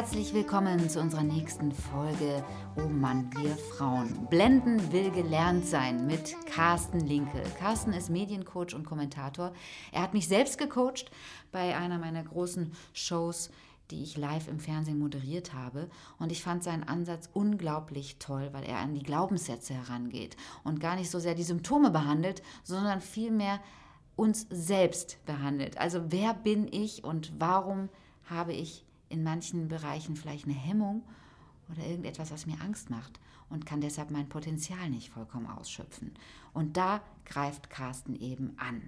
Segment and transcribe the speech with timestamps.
[0.00, 2.42] Herzlich willkommen zu unserer nächsten Folge
[2.74, 4.26] Oh Mann, wir Frauen.
[4.30, 7.42] Blenden will gelernt sein mit Carsten Linke.
[7.58, 9.52] Carsten ist Mediencoach und Kommentator.
[9.92, 11.10] Er hat mich selbst gecoacht
[11.52, 13.50] bei einer meiner großen Shows
[13.90, 15.90] die ich live im Fernsehen moderiert habe.
[16.18, 20.96] Und ich fand seinen Ansatz unglaublich toll, weil er an die Glaubenssätze herangeht und gar
[20.96, 23.60] nicht so sehr die Symptome behandelt, sondern vielmehr
[24.16, 25.76] uns selbst behandelt.
[25.76, 27.90] Also wer bin ich und warum
[28.24, 31.02] habe ich in manchen Bereichen vielleicht eine Hemmung
[31.70, 36.14] oder irgendetwas, was mir Angst macht und kann deshalb mein Potenzial nicht vollkommen ausschöpfen.
[36.54, 38.80] Und da greift Carsten eben an.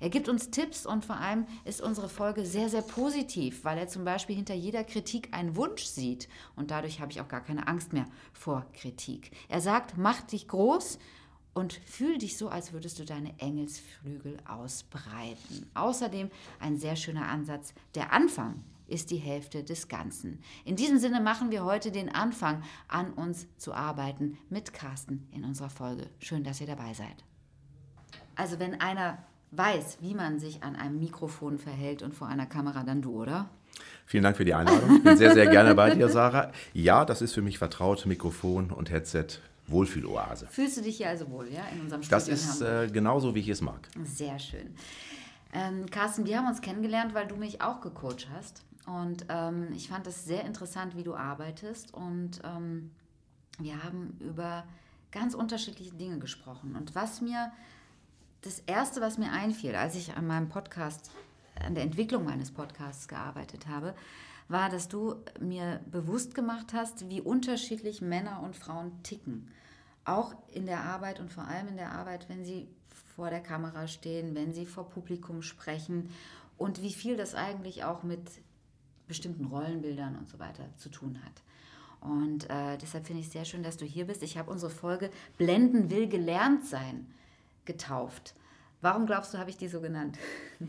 [0.00, 3.88] Er gibt uns Tipps und vor allem ist unsere Folge sehr, sehr positiv, weil er
[3.88, 6.28] zum Beispiel hinter jeder Kritik einen Wunsch sieht.
[6.56, 9.30] Und dadurch habe ich auch gar keine Angst mehr vor Kritik.
[9.48, 10.98] Er sagt, mach dich groß
[11.54, 15.70] und fühl dich so, als würdest du deine Engelsflügel ausbreiten.
[15.74, 20.40] Außerdem ein sehr schöner Ansatz, der Anfang ist die Hälfte des Ganzen.
[20.64, 25.44] In diesem Sinne machen wir heute den Anfang an uns zu arbeiten mit Carsten in
[25.44, 26.08] unserer Folge.
[26.18, 27.24] Schön, dass ihr dabei seid.
[28.36, 29.18] Also wenn einer
[29.52, 33.48] weiß, wie man sich an einem Mikrofon verhält und vor einer Kamera, dann du, oder?
[34.06, 34.96] Vielen Dank für die Einladung.
[34.96, 36.52] Ich bin sehr, sehr gerne bei dir, Sarah.
[36.72, 39.26] Ja, das ist für mich vertraut, Mikrofon und Headset.
[39.66, 40.46] Wohlfühloase.
[40.50, 42.18] Fühlst du dich hier also wohl, ja, in unserem Studio?
[42.18, 43.88] Das ist äh, genauso, wie ich es mag.
[44.02, 44.74] Sehr schön.
[45.54, 48.62] Ähm, Carsten, wir haben uns kennengelernt, weil du mich auch gecoacht hast.
[48.86, 51.94] Und ähm, ich fand es sehr interessant, wie du arbeitest.
[51.94, 52.90] Und ähm,
[53.58, 54.64] wir haben über
[55.10, 56.76] ganz unterschiedliche Dinge gesprochen.
[56.76, 57.52] Und was mir
[58.42, 61.10] das Erste, was mir einfiel, als ich an meinem Podcast,
[61.64, 63.94] an der Entwicklung meines Podcasts gearbeitet habe,
[64.48, 69.48] war, dass du mir bewusst gemacht hast, wie unterschiedlich Männer und Frauen ticken.
[70.04, 72.68] Auch in der Arbeit und vor allem in der Arbeit, wenn sie
[73.16, 76.10] vor der Kamera stehen, wenn sie vor Publikum sprechen
[76.58, 78.20] und wie viel das eigentlich auch mit
[79.14, 81.42] bestimmten Rollenbildern und so weiter zu tun hat.
[82.00, 84.24] Und äh, deshalb finde ich es sehr schön, dass du hier bist.
[84.24, 85.08] Ich habe unsere Folge
[85.38, 87.06] Blenden will gelernt sein
[87.64, 88.34] getauft.
[88.80, 90.18] Warum glaubst du, habe ich die so genannt?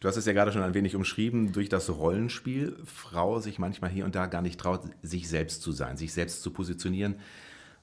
[0.00, 3.88] Du hast es ja gerade schon ein wenig umschrieben, durch das Rollenspiel Frau sich manchmal
[3.88, 7.14] hier und da gar nicht traut, sich selbst zu sein, sich selbst zu positionieren,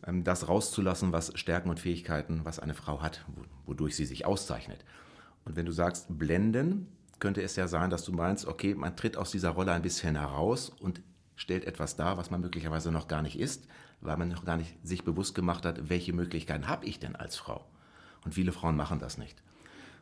[0.06, 3.25] ähm, das rauszulassen, was Stärken und Fähigkeiten, was eine Frau hat,
[3.66, 4.85] wodurch sie sich auszeichnet.
[5.46, 6.85] Und wenn du sagst blenden,
[7.22, 10.16] könnte es ja sein, dass du meinst, okay, man tritt aus dieser Rolle ein bisschen
[10.16, 11.02] heraus und
[11.36, 13.68] stellt etwas dar, was man möglicherweise noch gar nicht ist,
[14.02, 17.38] weil man noch gar nicht sich bewusst gemacht hat, welche Möglichkeiten habe ich denn als
[17.38, 17.66] Frau.
[18.26, 19.42] Und viele Frauen machen das nicht.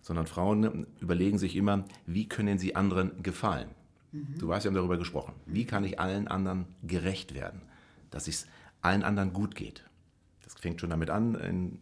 [0.01, 3.69] Sondern Frauen überlegen sich immer, wie können sie anderen gefallen.
[4.11, 4.39] Mhm.
[4.39, 5.33] Du weißt, wir haben darüber gesprochen.
[5.45, 7.61] Wie kann ich allen anderen gerecht werden,
[8.11, 8.47] dass es
[8.81, 9.83] allen anderen gut geht.
[10.43, 11.79] Das fängt schon damit an, in,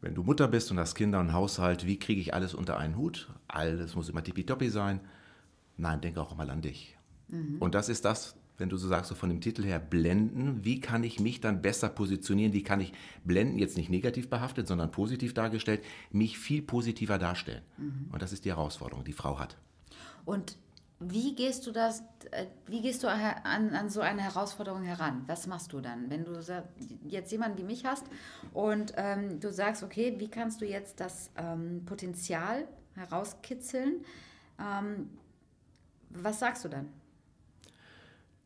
[0.00, 2.96] wenn du Mutter bist und hast Kinder und Haushalt, wie kriege ich alles unter einen
[2.96, 3.28] Hut?
[3.48, 5.00] Alles muss immer tippitoppi sein.
[5.76, 6.96] Nein, denke auch mal an dich.
[7.28, 7.56] Mhm.
[7.58, 10.80] Und das ist das, wenn du so sagst, so von dem Titel her blenden, wie
[10.80, 12.52] kann ich mich dann besser positionieren?
[12.52, 12.92] Wie kann ich
[13.24, 17.62] blenden, jetzt nicht negativ behaftet, sondern positiv dargestellt, mich viel positiver darstellen?
[17.78, 18.08] Mhm.
[18.12, 19.56] Und das ist die Herausforderung, die Frau hat.
[20.24, 20.56] Und
[21.00, 25.24] wie gehst du das, äh, wie gehst du an, an so eine Herausforderung heran?
[25.26, 26.38] Was machst du dann, wenn du
[27.08, 28.04] jetzt jemanden wie mich hast
[28.52, 34.04] und ähm, du sagst, okay, wie kannst du jetzt das ähm, Potenzial herauskitzeln?
[34.60, 35.08] Ähm,
[36.10, 36.88] was sagst du dann?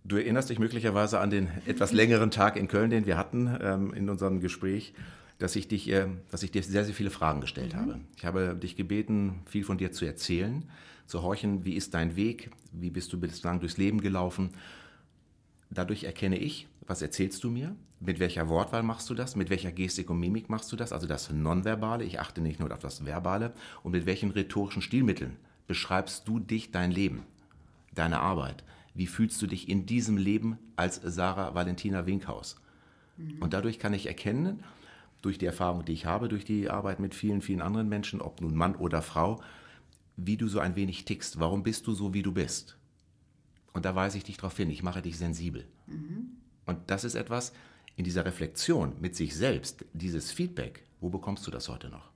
[0.04, 3.92] Du erinnerst dich möglicherweise an den etwas längeren Tag in Köln, den wir hatten ähm,
[3.94, 4.94] in unserem Gespräch,
[5.38, 7.78] dass ich, dich, äh, dass ich dir sehr, sehr viele Fragen gestellt mhm.
[7.78, 8.00] habe.
[8.16, 10.70] Ich habe dich gebeten, viel von dir zu erzählen,
[11.06, 14.50] zu horchen, wie ist dein Weg, wie bist du bislang durchs Leben gelaufen.
[15.70, 19.72] Dadurch erkenne ich, was erzählst du mir, mit welcher Wortwahl machst du das, mit welcher
[19.72, 23.04] Gestik und Mimik machst du das, also das Nonverbale, ich achte nicht nur auf das
[23.04, 27.22] Verbale, und mit welchen rhetorischen Stilmitteln beschreibst du dich, dein Leben,
[27.94, 32.56] deine Arbeit wie fühlst du dich in diesem Leben als Sarah Valentina Winkhaus?
[33.16, 33.38] Mhm.
[33.40, 34.62] Und dadurch kann ich erkennen,
[35.20, 38.40] durch die Erfahrung, die ich habe, durch die Arbeit mit vielen, vielen anderen Menschen, ob
[38.40, 39.42] nun Mann oder Frau,
[40.16, 41.40] wie du so ein wenig tickst.
[41.40, 42.76] Warum bist du so, wie du bist?
[43.72, 45.66] Und da weise ich dich darauf hin, ich mache dich sensibel.
[45.86, 46.30] Mhm.
[46.66, 47.52] Und das ist etwas
[47.96, 52.10] in dieser Reflexion mit sich selbst, dieses Feedback, wo bekommst du das heute noch?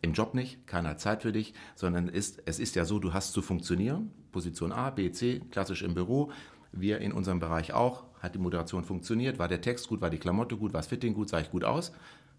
[0.00, 3.12] Im Job nicht, keiner hat Zeit für dich, sondern ist, es ist ja so, du
[3.12, 4.10] hast zu funktionieren.
[4.32, 6.32] Position A, B, C, klassisch im Büro.
[6.72, 8.04] Wir in unserem Bereich auch.
[8.18, 9.38] Hat die Moderation funktioniert?
[9.38, 10.00] War der Text gut?
[10.00, 10.72] War die Klamotte gut?
[10.72, 11.28] War das Fitting gut?
[11.28, 11.92] Sah ich gut aus?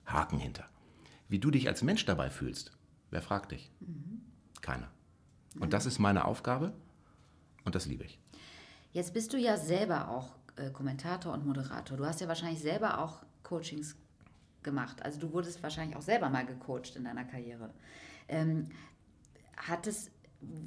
[0.05, 0.65] Haken hinter.
[1.29, 2.71] Wie du dich als Mensch dabei fühlst,
[3.11, 3.71] wer fragt dich?
[3.79, 4.22] Mhm.
[4.63, 4.89] Keiner.
[5.59, 6.73] Und das ist meine Aufgabe
[7.65, 8.19] und das liebe ich.
[8.93, 11.97] Jetzt bist du ja selber auch äh, Kommentator und Moderator.
[11.97, 13.95] Du hast ja wahrscheinlich selber auch Coachings
[14.63, 15.03] gemacht.
[15.03, 17.69] Also du wurdest wahrscheinlich auch selber mal gecoacht in deiner Karriere.
[18.27, 18.69] Ähm,
[19.57, 20.09] hat es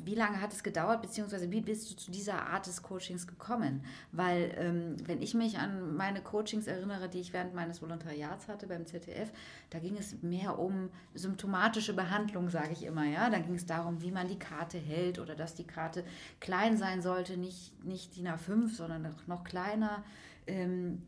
[0.05, 3.85] wie lange hat es gedauert, beziehungsweise wie bist du zu dieser Art des Coachings gekommen?
[4.13, 8.67] Weil, ähm, wenn ich mich an meine Coachings erinnere, die ich während meines Volontariats hatte
[8.67, 9.33] beim ZDF,
[9.71, 13.05] da ging es mehr um symptomatische Behandlung, sage ich immer.
[13.05, 13.31] Ja?
[13.31, 16.05] Da ging es darum, wie man die Karte hält oder dass die Karte
[16.41, 20.05] klein sein sollte, nicht, nicht DIN A5, sondern noch, kleiner.
[20.47, 21.01] Ähm,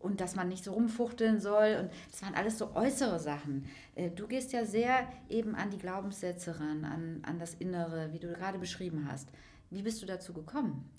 [0.00, 1.76] und dass man nicht so rumfuchteln soll.
[1.80, 3.66] Und das waren alles so äußere Sachen.
[3.94, 8.18] Äh, du gehst ja sehr eben an die Glaubenssätze ran, an, an das Innere, wie
[8.18, 9.28] du gerade beschrieben hast.
[9.70, 10.90] Wie bist du dazu gekommen?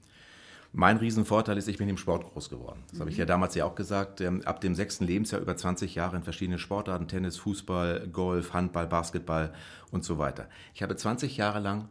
[0.74, 2.82] Mein Riesenvorteil ist, ich bin im Sport groß geworden.
[2.88, 3.00] Das mhm.
[3.02, 4.22] habe ich ja damals ja auch gesagt.
[4.22, 8.88] Ähm, ab dem sechsten Lebensjahr über 20 Jahre in verschiedenen Sportarten, Tennis, Fußball, Golf, Handball,
[8.88, 9.54] Basketball
[9.92, 10.48] und so weiter.
[10.74, 11.90] Ich habe 20 Jahre lang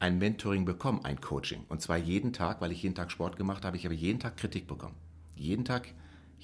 [0.00, 1.64] ein Mentoring bekommen, ein Coaching.
[1.68, 3.76] Und zwar jeden Tag, weil ich jeden Tag Sport gemacht habe.
[3.76, 4.96] Ich habe jeden Tag Kritik bekommen.
[5.36, 5.94] Jeden Tag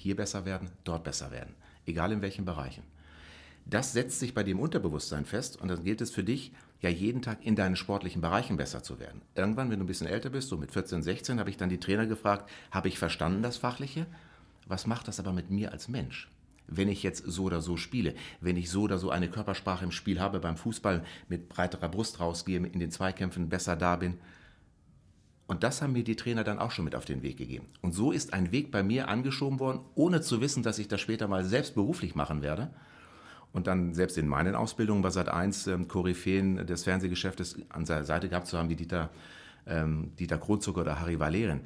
[0.01, 1.55] hier besser werden, dort besser werden.
[1.85, 2.83] Egal in welchen Bereichen.
[3.65, 6.51] Das setzt sich bei dem Unterbewusstsein fest und dann gilt es für dich,
[6.81, 9.21] ja jeden Tag in deinen sportlichen Bereichen besser zu werden.
[9.35, 11.79] Irgendwann, wenn du ein bisschen älter bist, so mit 14, 16, habe ich dann die
[11.79, 14.07] Trainer gefragt, habe ich verstanden das Fachliche?
[14.67, 16.29] Was macht das aber mit mir als Mensch?
[16.67, 19.91] Wenn ich jetzt so oder so spiele, wenn ich so oder so eine Körpersprache im
[19.91, 24.17] Spiel habe, beim Fußball mit breiterer Brust rausgehe, in den Zweikämpfen besser da bin,
[25.51, 27.65] und das haben mir die Trainer dann auch schon mit auf den Weg gegeben.
[27.81, 31.01] Und so ist ein Weg bei mir angeschoben worden, ohne zu wissen, dass ich das
[31.01, 32.69] später mal selbst beruflich machen werde.
[33.51, 38.29] Und dann selbst in meinen Ausbildungen bei Sat1 ähm, Koryphäen des Fernsehgeschäftes an seiner Seite
[38.29, 39.09] gehabt zu haben, wie Dieter,
[39.67, 41.59] ähm, Dieter Kronzucker oder Harry Valerian.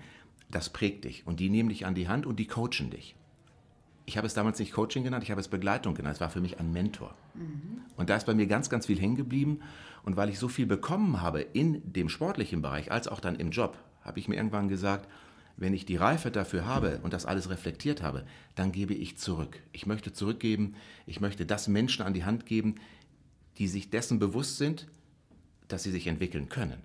[0.50, 1.28] Das prägt dich.
[1.28, 3.16] Und die nehmen dich an die Hand und die coachen dich.
[4.08, 6.16] Ich habe es damals nicht Coaching genannt, ich habe es Begleitung genannt.
[6.16, 7.14] Es war für mich ein Mentor.
[7.36, 7.82] Mhm.
[7.98, 9.60] Und da ist bei mir ganz, ganz viel hängen geblieben.
[10.06, 13.50] Und weil ich so viel bekommen habe in dem sportlichen Bereich als auch dann im
[13.50, 15.10] Job, habe ich mir irgendwann gesagt,
[15.57, 19.60] wenn ich die Reife dafür habe und das alles reflektiert habe, dann gebe ich zurück.
[19.72, 20.75] Ich möchte zurückgeben,
[21.07, 22.75] ich möchte das Menschen an die Hand geben,
[23.57, 24.88] die sich dessen bewusst sind,
[25.68, 26.81] dass sie sich entwickeln können.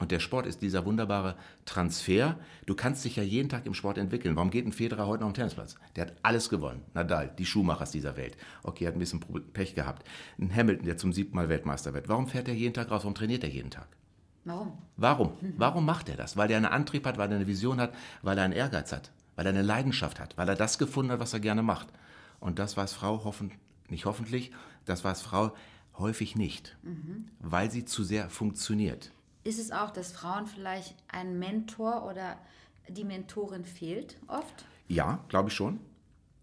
[0.00, 1.36] Und der Sport ist dieser wunderbare
[1.66, 2.36] Transfer.
[2.64, 4.34] Du kannst dich ja jeden Tag im Sport entwickeln.
[4.34, 5.76] Warum geht ein Federer heute noch am Tennisplatz?
[5.94, 6.82] Der hat alles gewonnen.
[6.94, 8.38] Nadal, die Schuhmachers dieser Welt.
[8.62, 9.20] Okay, hat ein bisschen
[9.52, 10.08] Pech gehabt.
[10.38, 12.08] Ein Hamilton, der zum siebten Mal Weltmeister wird.
[12.08, 13.02] Warum fährt er jeden Tag raus?
[13.02, 13.88] Warum trainiert er jeden Tag?
[14.46, 14.72] Warum?
[14.96, 15.32] Warum?
[15.58, 16.34] Warum macht er das?
[16.38, 17.92] Weil er einen Antrieb hat, weil er eine Vision hat,
[18.22, 21.20] weil er einen Ehrgeiz hat, weil er eine Leidenschaft hat, weil er das gefunden hat,
[21.20, 21.88] was er gerne macht.
[22.40, 23.60] Und das weiß Frau hoffentlich,
[23.90, 24.50] nicht hoffentlich,
[24.86, 25.52] das weiß Frau
[25.98, 27.26] häufig nicht, mhm.
[27.38, 29.12] weil sie zu sehr funktioniert
[29.44, 32.38] ist es auch, dass Frauen vielleicht ein Mentor oder
[32.88, 34.64] die Mentorin fehlt oft?
[34.88, 35.80] Ja, glaube ich schon.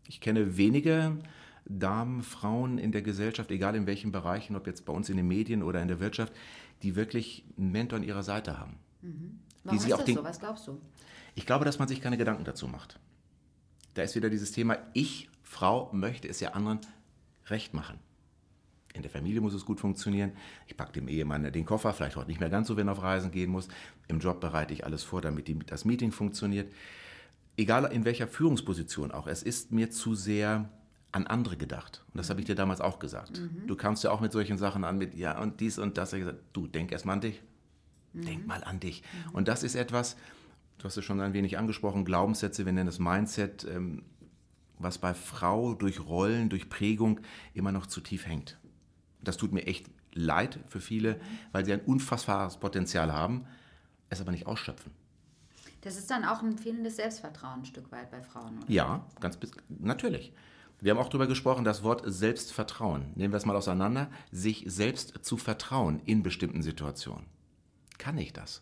[0.07, 1.17] Ich kenne wenige
[1.65, 5.27] Damen, Frauen in der Gesellschaft, egal in welchen Bereichen, ob jetzt bei uns in den
[5.27, 6.33] Medien oder in der Wirtschaft,
[6.81, 8.77] die wirklich einen Mentor an ihrer Seite haben.
[9.01, 9.39] Mhm.
[9.63, 10.15] Warum ist das den...
[10.15, 10.23] so?
[10.23, 10.79] Was glaubst du?
[11.35, 12.99] Ich glaube, dass man sich keine Gedanken dazu macht.
[13.95, 16.79] Da ist wieder dieses Thema, ich, Frau, möchte es ja anderen
[17.47, 17.99] recht machen.
[18.97, 20.31] In der Familie muss es gut funktionieren.
[20.65, 23.03] Ich packe dem Ehemann den Koffer, vielleicht heute nicht mehr ganz so, wenn er auf
[23.03, 23.67] Reisen gehen muss.
[24.07, 26.71] Im Job bereite ich alles vor, damit die, das Meeting funktioniert.
[27.55, 30.69] Egal in welcher Führungsposition auch, es ist mir zu sehr
[31.11, 32.03] an andere gedacht.
[32.13, 33.39] Und das habe ich dir damals auch gesagt.
[33.39, 33.67] Mhm.
[33.67, 36.13] Du kamst ja auch mit solchen Sachen an, mit ja und dies und das.
[36.13, 37.41] Ich gesagt, du denk erst mal an dich.
[38.13, 38.25] Mhm.
[38.25, 39.01] Denk mal an dich.
[39.01, 39.35] Mhm.
[39.35, 40.17] Und das ist etwas,
[40.77, 44.03] du hast es schon ein wenig angesprochen, Glaubenssätze, wir nennen es Mindset, ähm,
[44.79, 47.19] was bei Frau durch Rollen, durch Prägung
[47.53, 48.57] immer noch zu tief hängt.
[49.27, 51.19] Das tut mir echt leid für viele,
[51.51, 53.45] weil sie ein unfassbares Potenzial haben,
[54.09, 54.91] es aber nicht ausschöpfen.
[55.81, 58.57] Das ist dann auch ein fehlendes Selbstvertrauen ein Stück weit bei Frauen.
[58.57, 58.71] Oder?
[58.71, 60.33] Ja, ganz natürlich.
[60.79, 63.11] Wir haben auch darüber gesprochen, das Wort Selbstvertrauen.
[63.15, 64.09] Nehmen wir es mal auseinander.
[64.31, 67.25] Sich selbst zu vertrauen in bestimmten Situationen.
[67.97, 68.61] Kann ich das?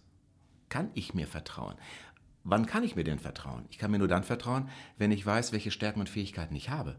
[0.70, 1.76] Kann ich mir vertrauen?
[2.44, 3.66] Wann kann ich mir denn vertrauen?
[3.70, 6.96] Ich kann mir nur dann vertrauen, wenn ich weiß, welche Stärken und Fähigkeiten ich habe.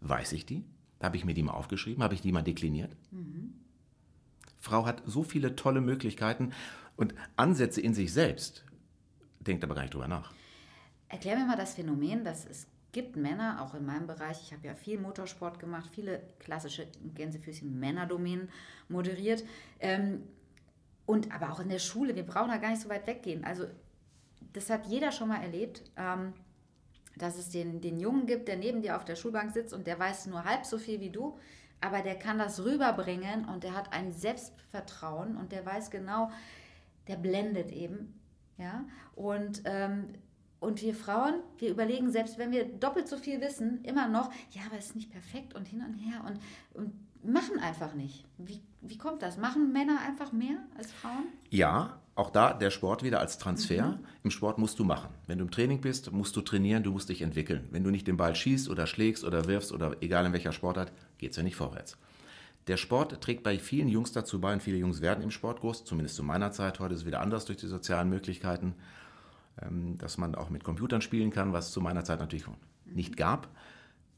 [0.00, 0.64] Weiß ich die?
[1.02, 2.02] Habe ich mir die mal aufgeschrieben?
[2.02, 2.94] Habe ich die mal dekliniert?
[3.10, 3.54] Mhm.
[4.58, 6.52] Frau hat so viele tolle Möglichkeiten
[6.96, 8.64] und Ansätze in sich selbst,
[9.40, 10.32] denkt aber gar nicht drüber nach.
[11.08, 14.66] Erklär mir mal das Phänomen, dass es gibt Männer, auch in meinem Bereich, ich habe
[14.66, 18.48] ja viel Motorsport gemacht, viele klassische Gänsefüßchen Männerdomänen
[18.88, 19.44] moderiert.
[19.80, 20.22] Ähm,
[21.04, 23.44] und aber auch in der Schule, wir brauchen da gar nicht so weit weggehen.
[23.44, 23.66] Also
[24.54, 25.82] das hat jeder schon mal erlebt.
[25.96, 26.32] Ähm,
[27.16, 29.98] dass es den, den Jungen gibt, der neben dir auf der Schulbank sitzt und der
[29.98, 31.38] weiß nur halb so viel wie du,
[31.80, 36.30] aber der kann das rüberbringen und der hat ein Selbstvertrauen und der weiß genau,
[37.08, 38.14] der blendet eben.
[38.58, 38.84] Ja?
[39.14, 40.08] Und, ähm,
[40.60, 44.62] und wir Frauen, wir überlegen, selbst wenn wir doppelt so viel wissen, immer noch, ja,
[44.66, 46.40] aber es ist nicht perfekt und hin und her und,
[46.74, 46.92] und
[47.24, 48.24] machen einfach nicht.
[48.38, 49.36] Wie, wie kommt das?
[49.36, 51.26] Machen Männer einfach mehr als Frauen?
[51.50, 53.88] Ja, auch da der Sport wieder als Transfer.
[53.88, 53.98] Mhm.
[54.24, 55.10] Im Sport musst du machen.
[55.26, 57.68] Wenn du im Training bist, musst du trainieren, du musst dich entwickeln.
[57.70, 60.92] Wenn du nicht den Ball schießt oder schlägst oder wirfst oder egal in welcher Sportart,
[61.18, 61.96] geht es ja nicht vorwärts.
[62.66, 65.84] Der Sport trägt bei vielen Jungs dazu bei und viele Jungs werden im Sport groß,
[65.84, 66.80] zumindest zu meiner Zeit.
[66.80, 68.74] Heute ist es wieder anders durch die sozialen Möglichkeiten,
[69.62, 72.46] ähm, dass man auch mit Computern spielen kann, was es zu meiner Zeit natürlich
[72.86, 73.48] nicht gab.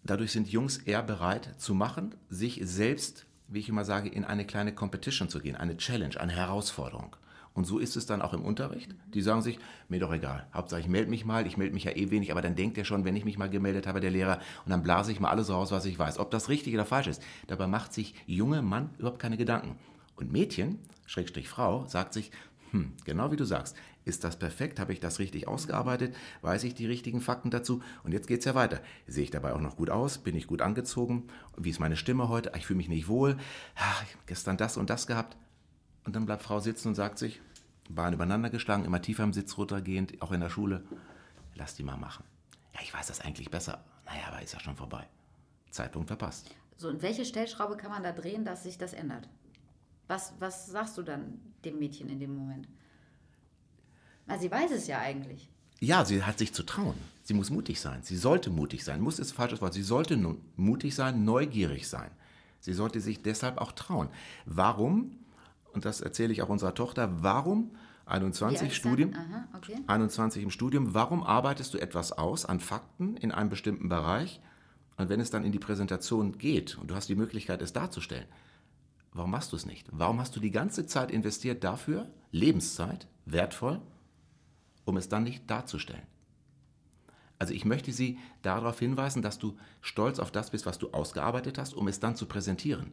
[0.05, 4.47] Dadurch sind Jungs eher bereit zu machen, sich selbst, wie ich immer sage, in eine
[4.47, 7.17] kleine Competition zu gehen, eine Challenge, eine Herausforderung.
[7.59, 8.95] Und so ist es dann auch im Unterricht.
[9.13, 11.91] Die sagen sich, mir doch egal, Hauptsache ich melde mich mal, ich melde mich ja
[11.91, 14.39] eh wenig, aber dann denkt er schon, wenn ich mich mal gemeldet habe, der Lehrer,
[14.65, 16.21] und dann blase ich mal alles raus, was ich weiß.
[16.21, 19.77] Ob das richtig oder falsch ist, dabei macht sich junge Mann überhaupt keine Gedanken.
[20.15, 22.31] Und Mädchen, Schrägstrich Frau, sagt sich,
[22.71, 24.79] hm, genau wie du sagst, ist das perfekt?
[24.79, 26.15] Habe ich das richtig ausgearbeitet?
[26.43, 27.83] Weiß ich die richtigen Fakten dazu?
[28.05, 28.79] Und jetzt geht es ja weiter.
[29.09, 30.19] Sehe ich dabei auch noch gut aus?
[30.19, 31.25] Bin ich gut angezogen?
[31.57, 32.53] Wie ist meine Stimme heute?
[32.57, 33.37] Ich fühle mich nicht wohl.
[33.75, 35.37] Ach, gestern das und das gehabt.
[36.09, 37.39] Und dann bleibt Frau sitzen und sagt sich,
[37.89, 40.85] Beine übereinander geschlagen, immer tiefer im Sitz runtergehend, auch in der Schule.
[41.55, 42.25] Lass die mal machen.
[42.75, 43.85] Ja, ich weiß das eigentlich besser.
[44.07, 45.07] Naja, aber ist ja schon vorbei.
[45.71, 46.55] Zeitpunkt verpasst.
[46.77, 49.29] So, und welche Stellschraube kann man da drehen, dass sich das ändert?
[50.07, 52.69] Was, was sagst du dann dem Mädchen in dem Moment?
[54.27, 55.51] Weil sie weiß es ja eigentlich.
[55.81, 56.97] Ja, sie hat sich zu trauen.
[57.23, 58.03] Sie muss mutig sein.
[58.03, 59.01] Sie sollte mutig sein.
[59.01, 59.75] Muss ist falsches Wort.
[59.75, 62.11] Sie sollte nun mutig sein, neugierig sein.
[62.61, 64.09] Sie sollte sich deshalb auch trauen.
[64.45, 65.13] Warum?
[65.73, 67.23] Und das erzähle ich auch unserer Tochter.
[67.23, 67.73] Warum
[68.09, 69.77] 21 Studium, Aha, okay.
[69.87, 70.95] 21 im Studium.
[70.95, 74.41] Warum arbeitest du etwas aus an Fakten in einem bestimmten Bereich?
[74.97, 78.27] Und wenn es dann in die Präsentation geht und du hast die Möglichkeit, es darzustellen,
[79.13, 79.87] warum machst du es nicht?
[79.93, 83.81] Warum hast du die ganze Zeit investiert dafür, Lebenszeit, wertvoll,
[84.85, 86.07] um es dann nicht darzustellen?
[87.39, 91.59] Also ich möchte Sie darauf hinweisen, dass du stolz auf das bist, was du ausgearbeitet
[91.59, 92.93] hast, um es dann zu präsentieren.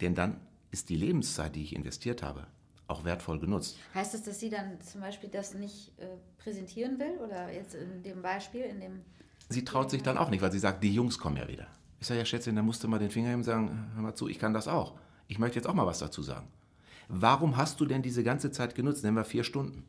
[0.00, 0.40] Denn dann
[0.70, 2.46] ist die Lebenszeit, die ich investiert habe,
[2.86, 3.78] auch wertvoll genutzt.
[3.94, 6.06] Heißt das, dass sie dann zum Beispiel das nicht äh,
[6.38, 7.18] präsentieren will?
[7.24, 9.00] Oder jetzt in dem Beispiel, in dem.
[9.48, 11.66] Sie traut sich dann auch nicht, weil sie sagt, die Jungs kommen ja wieder.
[12.00, 14.14] Ich sage, ja, Schätzchen, da musst du mal den Finger heben und sagen, hör mal
[14.14, 14.94] zu, ich kann das auch.
[15.28, 16.48] Ich möchte jetzt auch mal was dazu sagen.
[17.08, 19.04] Warum hast du denn diese ganze Zeit genutzt?
[19.04, 19.84] Nehmen wir vier Stunden.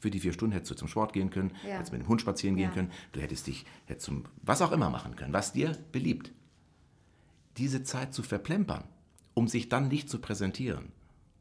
[0.00, 1.74] Für die vier Stunden hättest du zum Sport gehen können, ja.
[1.74, 2.74] hättest mit dem Hund spazieren gehen ja.
[2.74, 6.32] können, du hättest dich hättest zum was auch immer machen können, was dir beliebt.
[7.58, 8.84] Diese Zeit zu verplempern,
[9.34, 10.92] um sich dann nicht zu präsentieren,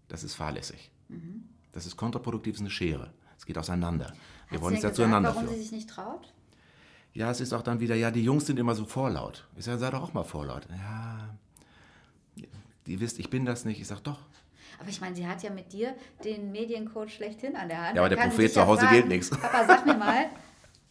[0.08, 0.92] das ist fahrlässig.
[1.08, 1.44] Mhm.
[1.72, 3.14] Das ist kontraproduktiv, ist eine Schere.
[3.38, 4.14] Es geht auseinander.
[4.50, 5.56] Wir Hat wollen es ja zueinander warum führen.
[5.56, 6.34] sie sich nicht traut?
[7.14, 9.48] Ja, es ist auch dann wieder, ja, die Jungs sind immer so vorlaut.
[9.56, 10.68] Ich sage, sei doch auch mal vorlaut.
[10.70, 11.30] Ja,
[12.86, 13.80] ihr wisst, ich bin das nicht.
[13.80, 14.20] Ich sage, doch.
[14.80, 17.96] Aber ich meine, sie hat ja mit dir den Mediencoach schlechthin an der Hand.
[17.96, 19.30] Ja, aber der Prophet zu Hause ja gilt nichts.
[19.30, 20.30] Papa, sag mir mal,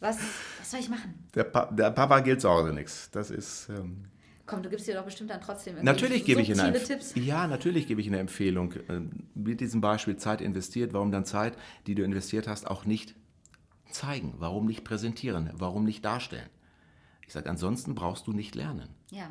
[0.00, 0.18] was,
[0.58, 1.26] was soll ich machen?
[1.34, 3.10] Der, pa der Papa gilt zu Hause nichts.
[3.10, 3.68] Das ist...
[3.70, 4.04] Ähm
[4.48, 7.14] Komm, du gibst dir doch bestimmt dann trotzdem natürlich gebe ich eine Tipps.
[7.14, 8.72] Ja, natürlich gebe ich eine Empfehlung.
[8.88, 9.02] Äh,
[9.34, 13.14] mit diesem Beispiel Zeit investiert, warum dann Zeit, die du investiert hast, auch nicht
[13.90, 14.34] zeigen?
[14.38, 15.50] Warum nicht präsentieren?
[15.52, 16.48] Warum nicht darstellen?
[17.26, 18.88] Ich sage, ansonsten brauchst du nicht lernen.
[19.10, 19.30] Ja.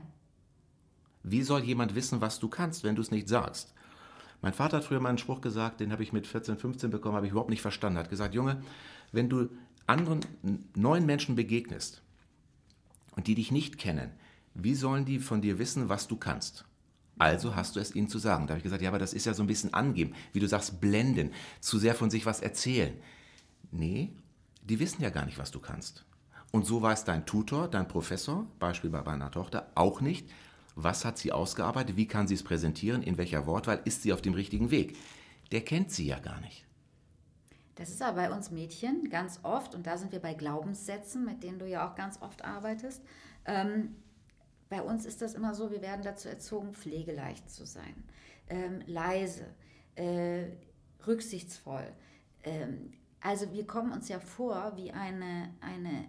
[1.23, 3.73] Wie soll jemand wissen, was du kannst, wenn du es nicht sagst?
[4.43, 7.15] Mein Vater hat früher mal einen Spruch gesagt, den habe ich mit 14, 15 bekommen,
[7.15, 7.97] habe ich überhaupt nicht verstanden.
[7.97, 8.61] Er hat gesagt, Junge,
[9.11, 9.49] wenn du
[9.87, 10.19] anderen
[10.75, 12.03] neuen Menschen begegnest
[13.15, 14.11] und die dich nicht kennen,
[14.63, 16.65] wie sollen die von dir wissen, was du kannst?
[17.19, 18.45] Also hast du es ihnen zu sagen.
[18.45, 20.47] Da habe ich gesagt, ja, aber das ist ja so ein bisschen angeben, wie du
[20.47, 22.93] sagst, blenden, zu sehr von sich was erzählen.
[23.71, 24.11] Nee,
[24.63, 26.05] die wissen ja gar nicht, was du kannst.
[26.51, 30.29] Und so weiß dein Tutor, dein Professor, Beispiel bei meiner Tochter, auch nicht,
[30.75, 34.21] was hat sie ausgearbeitet, wie kann sie es präsentieren, in welcher Wortwahl, ist sie auf
[34.21, 34.95] dem richtigen Weg.
[35.51, 36.65] Der kennt sie ja gar nicht.
[37.75, 41.43] Das ist aber bei uns Mädchen ganz oft, und da sind wir bei Glaubenssätzen, mit
[41.43, 43.03] denen du ja auch ganz oft arbeitest.
[43.45, 43.95] Ähm,
[44.69, 48.03] bei uns ist das immer so, wir werden dazu erzogen, pflegeleicht zu sein,
[48.49, 49.45] ähm, leise,
[49.95, 50.45] äh,
[51.05, 51.87] rücksichtsvoll.
[52.43, 56.05] Ähm, also wir kommen uns ja vor wie eine, eine,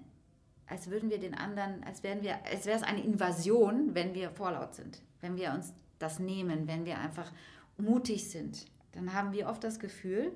[0.66, 4.30] als würden wir den anderen, als wären wir, als wäre es eine Invasion, wenn wir
[4.30, 7.32] vorlaut sind, wenn wir uns das nehmen, wenn wir einfach
[7.76, 8.66] mutig sind.
[8.92, 10.32] Dann haben wir oft das Gefühl,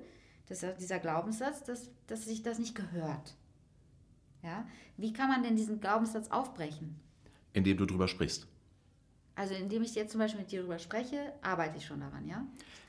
[0.47, 3.35] dass dieser Glaubenssatz, dass, dass sich das nicht gehört.
[4.41, 4.67] Ja?
[4.97, 6.99] Wie kann man denn diesen Glaubenssatz aufbrechen?
[7.53, 8.47] Indem du drüber sprichst.
[9.35, 12.45] Also indem ich jetzt zum Beispiel mit dir drüber spreche, arbeite ich schon daran, ja?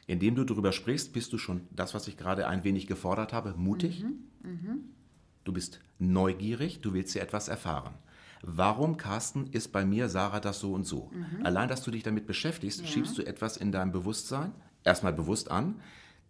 [0.06, 3.54] Indem du drüber sprichst, bist du schon das, was ich gerade ein wenig gefordert habe,
[3.56, 4.02] mutig.
[4.02, 4.76] Mhm, mh.
[5.44, 7.94] Du bist neugierig, du willst ja etwas erfahren.
[8.42, 11.10] Warum, Carsten, ist bei mir Sarah das so und so?
[11.12, 11.46] Mhm.
[11.46, 12.86] Allein, dass du dich damit beschäftigst, ja.
[12.86, 14.52] schiebst du etwas in deinem Bewusstsein
[14.84, 15.80] erstmal bewusst an,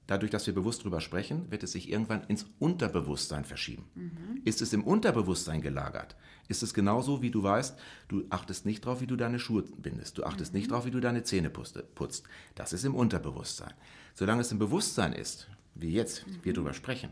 [0.06, 3.84] Dadurch, dass wir bewusst drüber sprechen, wird es sich irgendwann ins Unterbewusstsein verschieben.
[3.94, 4.42] Mhm.
[4.44, 9.00] Ist es im Unterbewusstsein gelagert, ist es genauso, wie du weißt, du achtest nicht darauf,
[9.00, 10.58] wie du deine Schuhe bindest, du achtest mhm.
[10.58, 12.25] nicht darauf, wie du deine Zähne putzt.
[12.54, 13.73] Das ist im Unterbewusstsein.
[14.14, 16.38] Solange es im Bewusstsein ist, wie jetzt mhm.
[16.42, 17.11] wir drüber sprechen,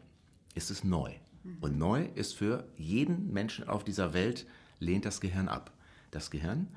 [0.54, 1.12] ist es neu.
[1.60, 4.46] Und neu ist für jeden Menschen auf dieser Welt,
[4.78, 5.72] lehnt das Gehirn ab.
[6.12, 6.68] Das Gehirn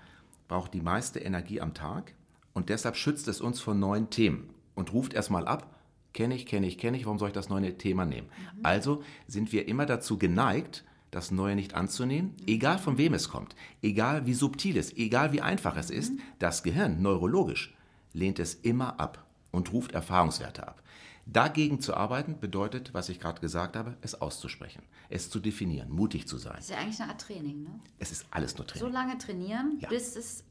[0.48, 2.13] braucht die meiste Energie am Tag,
[2.55, 5.75] Und deshalb schützt es uns vor neuen Themen und ruft erstmal ab,
[6.15, 8.27] kenne ich, kenne ich, kenne ich, warum soll ich das neue Thema nehmen?
[8.27, 8.60] Mhm.
[8.63, 13.55] Also sind wir immer dazu geneigt, das Neue nicht anzunehmen, egal von wem es kommt,
[13.81, 17.74] egal wie subtil es, egal wie einfach es ist, das Gehirn neurologisch
[18.12, 20.81] lehnt es immer ab und ruft Erfahrungswerte ab.
[21.25, 26.27] Dagegen zu arbeiten bedeutet, was ich gerade gesagt habe, es auszusprechen, es zu definieren, mutig
[26.27, 26.53] zu sein.
[26.55, 27.79] Das ist ja eigentlich eine Art Training, ne?
[27.98, 28.88] Es ist alles nur Training.
[28.88, 29.89] So lange trainieren, ja.
[29.89, 30.43] bis es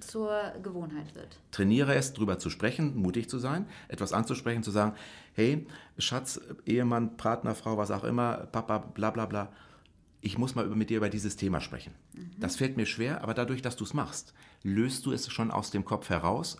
[0.00, 1.38] zur Gewohnheit wird.
[1.50, 4.94] Trainiere es, darüber zu sprechen, mutig zu sein, etwas anzusprechen, zu sagen,
[5.34, 5.66] hey,
[5.98, 9.52] Schatz, Ehemann, Partner, Frau, was auch immer, Papa, bla bla bla
[10.24, 11.94] ich muss mal mit dir über dieses Thema sprechen.
[12.14, 12.30] Mhm.
[12.38, 14.32] Das fällt mir schwer, aber dadurch, dass du es machst,
[14.62, 16.56] löst du es schon aus dem Kopf heraus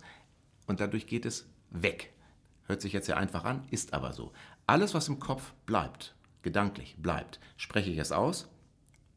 [0.67, 2.13] und dadurch geht es weg.
[2.67, 4.33] Hört sich jetzt sehr einfach an, ist aber so.
[4.67, 8.51] Alles, was im Kopf bleibt, gedanklich bleibt, spreche ich es aus,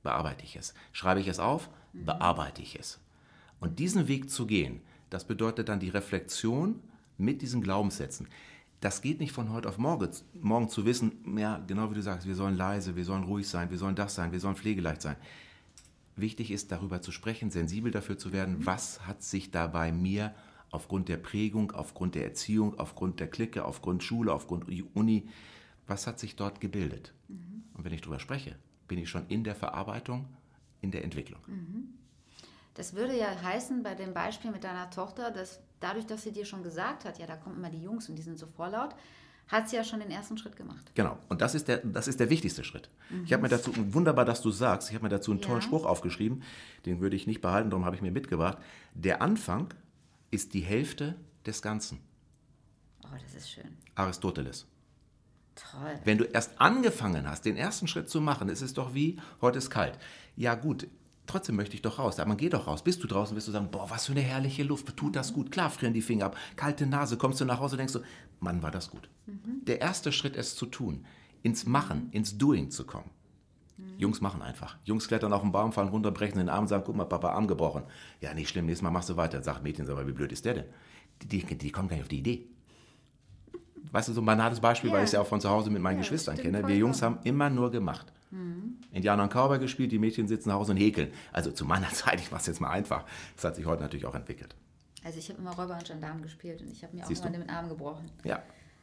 [0.01, 0.73] bearbeite ich es.
[0.93, 2.05] Schreibe ich es auf, mhm.
[2.05, 3.01] bearbeite ich es.
[3.59, 6.79] Und diesen Weg zu gehen, das bedeutet dann die Reflexion
[7.17, 8.27] mit diesen Glaubenssätzen
[8.79, 10.09] das geht nicht von heute auf morgen,
[10.39, 13.69] morgen zu wissen, ja, genau wie du sagst, wir sollen leise, wir sollen ruhig sein,
[13.71, 15.15] wir sollen das sein, wir sollen pflegeleicht sein.
[16.15, 20.33] Wichtig ist, darüber zu sprechen, sensibel dafür zu werden, was hat sich da bei mir
[20.69, 25.27] aufgrund der Prägung, aufgrund der Erziehung, aufgrund der Clique, aufgrund Schule, aufgrund Uni,
[25.87, 27.13] was hat sich dort gebildet?
[27.29, 27.63] Mhm.
[27.73, 30.25] Und wenn ich darüber spreche, bin ich schon in der Verarbeitung,
[30.81, 31.39] in der Entwicklung.
[31.47, 31.89] Mhm.
[32.77, 36.45] Das würde ja heißen, bei dem Beispiel mit deiner Tochter, dass dadurch, dass sie dir
[36.45, 38.93] schon gesagt hat, ja, da kommen immer die Jungs und die sind so vorlaut,
[39.47, 40.91] hat sie ja schon den ersten Schritt gemacht.
[40.93, 42.91] Genau, und das ist der, das ist der wichtigste Schritt.
[43.09, 43.23] Mhm.
[43.25, 45.63] Ich habe mir dazu, wunderbar, dass du sagst, ich habe mir dazu einen tollen ja.
[45.63, 46.43] Spruch aufgeschrieben,
[46.85, 48.59] den würde ich nicht behalten, darum habe ich mir mitgebracht.
[48.93, 49.73] Der Anfang
[50.29, 51.15] ist die Hälfte
[51.47, 51.99] des Ganzen.
[53.03, 53.75] Oh, das ist schön.
[53.95, 54.67] Aristoteles.
[55.55, 55.99] Toll.
[56.03, 59.57] Wenn du erst angefangen hast, den ersten Schritt zu machen, ist es doch wie, heute
[59.57, 59.97] ist kalt.
[60.35, 60.87] Ja gut,
[61.27, 62.19] trotzdem möchte ich doch raus.
[62.19, 62.83] Aber man geht doch raus.
[62.83, 65.51] Bist du draußen, wirst du sagen, boah, was für eine herrliche Luft, tut das gut.
[65.51, 67.99] Klar frieren die Finger ab, kalte Nase, kommst du nach Hause und denkst du,
[68.39, 69.09] Mann, war das gut.
[69.25, 69.65] Mhm.
[69.65, 71.05] Der erste Schritt, es zu tun,
[71.43, 73.09] ins Machen, ins Doing zu kommen.
[73.77, 73.97] Mhm.
[73.97, 74.77] Jungs machen einfach.
[74.83, 77.29] Jungs klettern auf den Baum, fallen runter, brechen den Arm und sagen, guck mal, Papa,
[77.29, 77.83] Arm gebrochen.
[78.21, 79.41] Ja, nicht schlimm, nächstes Mal machst du weiter.
[79.43, 80.65] Sagt Mädchen, aber wie blöd ist der denn?
[81.21, 82.47] Die, die, die kommen gar nicht auf die Idee.
[83.91, 84.95] Weißt du, so ein banales Beispiel, ja.
[84.95, 86.67] weil ich es ja auch von zu Hause mit meinen ja, Geschwistern kenne.
[86.67, 88.11] Wir Jungs haben immer nur gemacht.
[88.31, 88.77] Mhm.
[88.91, 91.11] Indianer und Cowboy gespielt, die Mädchen sitzen nach Hause und häkeln.
[91.31, 93.05] Also zu meiner Zeit, ich mache es jetzt mal einfach.
[93.35, 94.55] Das hat sich heute natürlich auch entwickelt.
[95.03, 97.37] Also ich habe immer Räuber und Gendarm gespielt und ich habe mir Siehst auch immer
[97.37, 98.11] den Arm gebrochen.
[98.23, 98.41] Ja.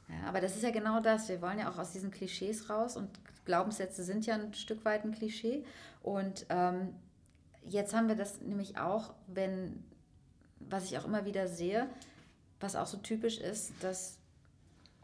[0.08, 0.28] ja.
[0.28, 1.28] Aber das ist ja genau das.
[1.28, 3.10] Wir wollen ja auch aus diesen Klischees raus und
[3.44, 5.64] Glaubenssätze sind ja ein Stück weit ein Klischee.
[6.02, 6.94] Und ähm,
[7.62, 9.84] jetzt haben wir das nämlich auch, wenn,
[10.60, 11.88] was ich auch immer wieder sehe,
[12.60, 14.18] was auch so typisch ist, dass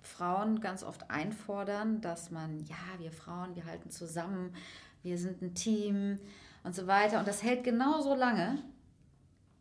[0.02, 4.54] Frauen ganz oft einfordern, dass man, ja, wir Frauen, wir halten zusammen,
[5.02, 6.18] wir sind ein Team
[6.64, 7.18] und so weiter.
[7.18, 8.62] Und das hält genauso lange,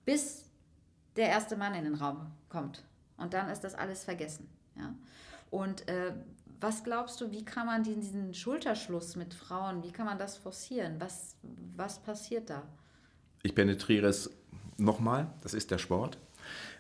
[0.06, 0.46] bis
[1.16, 2.84] der erste Mann in den Raum kommt.
[3.18, 4.48] Und dann ist das alles vergessen.
[4.76, 4.94] Ja?
[5.52, 6.14] Und äh,
[6.62, 10.38] was glaubst du, wie kann man diesen, diesen, Schulterschluss mit Frauen, wie kann man das
[10.38, 10.96] forcieren?
[11.00, 11.36] Was,
[11.76, 12.64] was passiert da?
[13.44, 14.30] Ich penetriere es
[14.78, 16.18] nochmal, das ist der Sport.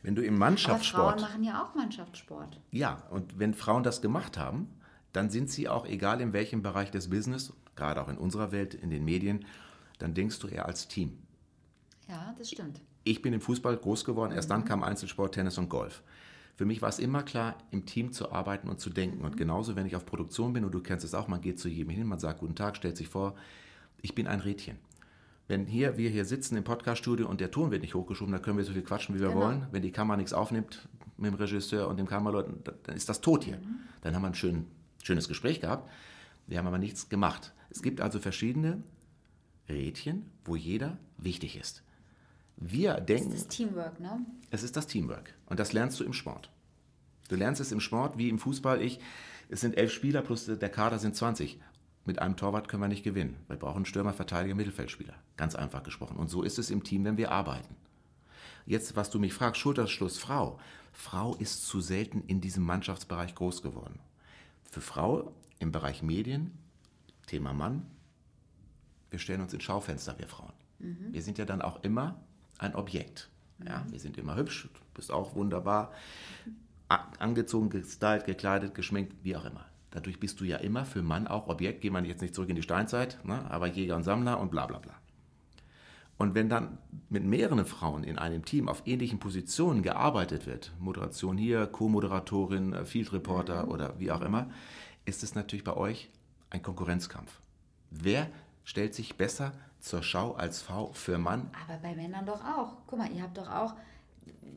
[0.01, 1.03] Wenn du im Mannschaftssport.
[1.03, 2.59] Aber Frauen machen ja auch Mannschaftssport.
[2.71, 4.69] Ja, und wenn Frauen das gemacht haben,
[5.13, 8.73] dann sind sie auch, egal in welchem Bereich des Business, gerade auch in unserer Welt,
[8.73, 9.45] in den Medien,
[9.97, 11.17] dann denkst du eher als Team.
[12.07, 12.81] Ja, das stimmt.
[13.03, 14.53] Ich bin im Fußball groß geworden, erst mhm.
[14.53, 16.03] dann kam Einzelsport, Tennis und Golf.
[16.55, 19.19] Für mich war es immer klar, im Team zu arbeiten und zu denken.
[19.19, 19.25] Mhm.
[19.25, 21.69] Und genauso, wenn ich auf Produktion bin, und du kennst es auch, man geht zu
[21.69, 23.35] jedem hin, man sagt Guten Tag, stellt sich vor,
[24.01, 24.77] ich bin ein Rädchen.
[25.49, 28.59] Wenn hier, wir hier sitzen im Podcaststudio und der Ton wird nicht hochgeschoben, dann können
[28.59, 29.41] wir so viel quatschen, wie wir genau.
[29.41, 29.65] wollen.
[29.71, 33.43] Wenn die Kamera nichts aufnimmt mit dem Regisseur und dem Kameraleuten, dann ist das tot
[33.43, 33.57] hier.
[33.57, 33.79] Mhm.
[34.01, 34.67] Dann haben wir ein schön,
[35.01, 35.89] schönes Gespräch gehabt.
[36.45, 37.51] Wir haben aber nichts gemacht.
[37.71, 38.83] Es gibt also verschiedene
[39.67, 41.81] Rädchen, wo jeder wichtig ist.
[42.55, 43.29] Wir denken.
[43.29, 44.25] Es ist das Teamwork, ne?
[44.51, 45.33] Es ist das Teamwork.
[45.47, 46.51] Und das lernst du im Sport.
[47.27, 48.83] Du lernst es im Sport wie im Fußball.
[48.83, 48.99] Ich,
[49.49, 51.59] es sind elf Spieler plus der Kader sind 20
[52.09, 53.37] mit einem Torwart können wir nicht gewinnen.
[53.47, 55.13] Wir brauchen Stürmer, Verteidiger, Mittelfeldspieler.
[55.37, 56.17] Ganz einfach gesprochen.
[56.17, 57.75] Und so ist es im Team, wenn wir arbeiten.
[58.65, 60.59] Jetzt, was du mich fragst, Schulterschluss Frau.
[60.91, 63.99] Frau ist zu selten in diesem Mannschaftsbereich groß geworden.
[64.63, 66.57] Für Frau im Bereich Medien,
[67.27, 67.85] Thema Mann,
[69.11, 70.53] wir stellen uns ins Schaufenster, wir Frauen.
[70.79, 71.13] Mhm.
[71.13, 72.19] Wir sind ja dann auch immer
[72.57, 73.29] ein Objekt.
[73.63, 73.91] Ja, mhm.
[73.91, 75.93] wir sind immer hübsch, du bist auch wunderbar,
[76.87, 79.68] angezogen, gestylt, gekleidet, geschminkt, wie auch immer.
[79.91, 82.55] Dadurch bist du ja immer für Mann auch Objekt, gehen wir jetzt nicht zurück in
[82.55, 84.93] die Steinzeit, ne, aber Jäger und Sammler und bla bla bla.
[86.17, 86.77] Und wenn dann
[87.09, 92.85] mit mehreren Frauen in einem Team auf ähnlichen Positionen gearbeitet wird, Moderation hier, Co-Moderatorin, äh,
[92.85, 93.71] Field Reporter mhm.
[93.71, 94.49] oder wie auch immer,
[95.05, 96.09] ist es natürlich bei euch
[96.49, 97.39] ein Konkurrenzkampf.
[97.89, 98.27] Wer
[98.65, 101.49] stellt sich besser zur Schau als Frau für Mann?
[101.67, 102.73] Aber bei Männern doch auch.
[102.85, 103.73] Guck mal, ihr habt doch auch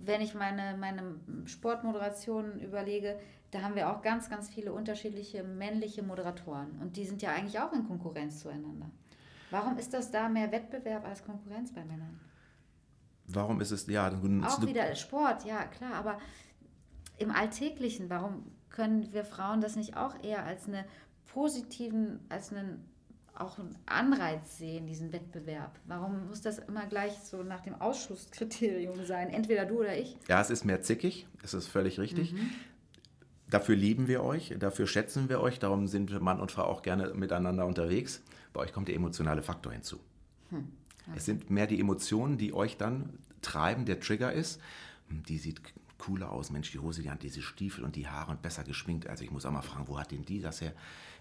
[0.05, 1.17] wenn ich meine, meine
[1.47, 3.19] Sportmoderation überlege,
[3.53, 6.81] da haben wir auch ganz, ganz viele unterschiedliche männliche Moderatoren.
[6.81, 8.91] Und die sind ja eigentlich auch in Konkurrenz zueinander.
[9.51, 12.19] Warum ist das da mehr Wettbewerb als Konkurrenz bei Männern?
[13.27, 16.19] Warum ist es, ja, auch wieder Sport, ja klar, aber
[17.19, 20.85] im Alltäglichen, warum können wir Frauen das nicht auch eher als eine
[21.27, 22.89] positiven, als einen
[23.35, 25.79] auch einen Anreiz sehen, diesen Wettbewerb?
[25.87, 29.29] Warum muss das immer gleich so nach dem Ausschlusskriterium sein?
[29.29, 30.17] Entweder du oder ich?
[30.29, 32.33] Ja, es ist mehr zickig, es ist völlig richtig.
[32.33, 32.51] Mhm.
[33.53, 37.13] Dafür lieben wir euch, dafür schätzen wir euch, darum sind Mann und Frau auch gerne
[37.13, 38.23] miteinander unterwegs.
[38.55, 40.01] Bei euch kommt der emotionale Faktor hinzu.
[40.49, 40.69] Hm.
[41.07, 41.19] Also.
[41.19, 44.59] Es sind mehr die Emotionen, die euch dann treiben, der Trigger ist.
[45.09, 45.61] Hm, die sieht
[45.99, 49.07] cooler aus, Mensch, die Hose, die hat diese Stiefel und die Haare und besser geschminkt.
[49.07, 50.73] Also ich muss auch mal fragen, wo hat denn die das her?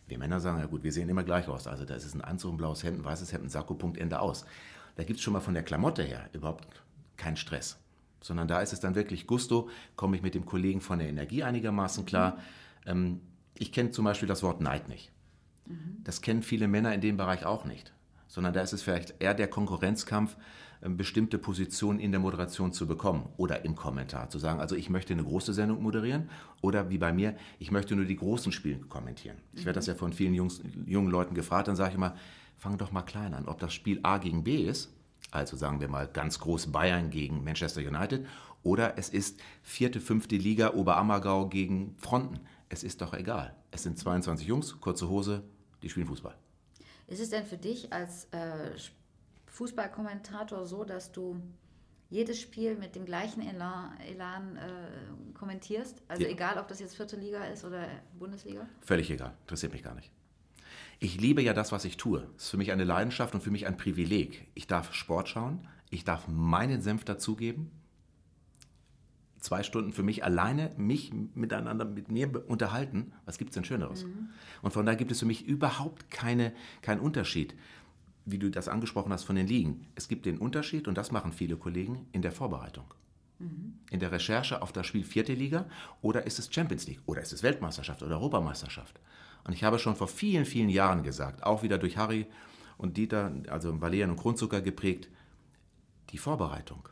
[0.08, 1.67] Wir Männer sagen, ja gut, wir sehen immer gleich aus.
[1.67, 3.98] Also da ist es ein Anzug, ein blaues Hemd, ein weißes Hemd, ein Sakko, Punkt,
[3.98, 4.46] Ende aus.
[4.96, 6.65] Da gibt es schon mal von der Klamotte her überhaupt
[7.17, 7.78] keinen Stress.
[8.21, 11.43] Sondern da ist es dann wirklich Gusto, komme ich mit dem Kollegen von der Energie
[11.43, 12.38] einigermaßen klar.
[12.86, 13.21] Ähm,
[13.57, 15.12] ich kenne zum Beispiel das Wort Neid nicht.
[15.67, 15.97] Mhm.
[16.03, 17.93] Das kennen viele Männer in dem Bereich auch nicht.
[18.27, 20.38] Sondern da ist es vielleicht eher der Konkurrenzkampf,
[20.84, 24.89] ähm, bestimmte Positionen in der Moderation zu bekommen oder im Kommentar zu sagen, also ich
[24.89, 26.29] möchte eine große Sendung moderieren
[26.62, 29.38] oder wie bei mir, ich möchte nur die großen Spiele kommentieren.
[29.53, 32.15] Ich werde das ja von vielen Jungs, jungen Leuten gefragt, dann sage ich immer,
[32.57, 33.47] fang doch mal klein an.
[33.47, 34.91] Ob das Spiel A gegen B ist,
[35.32, 38.26] also sagen wir mal ganz groß Bayern gegen Manchester United,
[38.63, 42.41] oder es ist vierte, fünfte Liga Oberammergau gegen Fronten.
[42.70, 43.56] Es ist doch egal.
[43.72, 45.44] Es sind 22 Jungs, kurze Hose,
[45.82, 46.36] die spielen Fußball.
[47.08, 48.72] Ist es denn für dich als äh,
[49.48, 51.41] Fußballkommentator so, dass du
[52.10, 56.02] jedes Spiel mit dem gleichen Elan, Elan äh, kommentierst?
[56.08, 56.30] Also ja.
[56.30, 58.67] egal, ob das jetzt vierte Liga ist oder Bundesliga?
[58.82, 60.12] Völlig egal, interessiert mich gar nicht.
[61.01, 62.25] Ich liebe ja das, was ich tue.
[62.37, 64.47] Es ist für mich eine Leidenschaft und für mich ein Privileg.
[64.53, 67.71] Ich darf Sport schauen, ich darf meinen Senf dazugeben.
[69.39, 73.11] Zwei Stunden für mich alleine, mich miteinander, mit mir unterhalten.
[73.25, 74.05] Was gibt es denn Schöneres?
[74.05, 74.29] Mhm.
[74.61, 77.55] Und von daher gibt es für mich überhaupt keine, keinen Unterschied
[78.25, 81.33] wie du das angesprochen hast von den Ligen, es gibt den Unterschied, und das machen
[81.33, 82.85] viele Kollegen, in der Vorbereitung.
[83.39, 83.79] Mhm.
[83.89, 85.65] In der Recherche auf das Spiel vierte Liga
[86.01, 88.99] oder ist es Champions League oder ist es Weltmeisterschaft oder Europameisterschaft.
[89.43, 92.27] Und ich habe schon vor vielen, vielen Jahren gesagt, auch wieder durch Harry
[92.77, 95.10] und Dieter, also Valerian und Grundzucker geprägt,
[96.10, 96.88] die Vorbereitung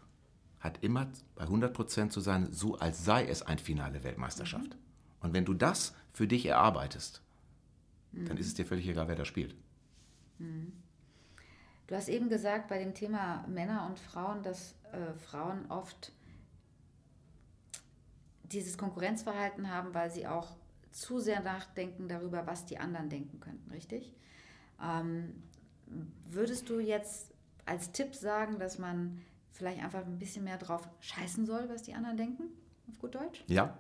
[0.60, 4.70] hat immer bei 100 Prozent zu sein, so als sei es ein Finale Weltmeisterschaft.
[4.70, 4.80] Mhm.
[5.22, 7.22] Und wenn du das für dich erarbeitest,
[8.12, 8.26] mhm.
[8.26, 9.56] dann ist es dir völlig egal, wer da spielt.
[10.38, 10.74] Mhm.
[11.88, 16.12] Du hast eben gesagt bei dem Thema Männer und Frauen, dass äh, Frauen oft
[18.44, 20.56] dieses Konkurrenzverhalten haben, weil sie auch
[20.92, 24.14] zu sehr nachdenken darüber, was die anderen denken könnten, richtig?
[24.82, 25.44] Ähm,
[26.28, 27.32] würdest du jetzt
[27.66, 29.22] als Tipp sagen, dass man
[29.52, 32.44] vielleicht einfach ein bisschen mehr drauf scheißen soll, was die anderen denken,
[32.90, 33.44] auf gut Deutsch?
[33.48, 33.78] Ja,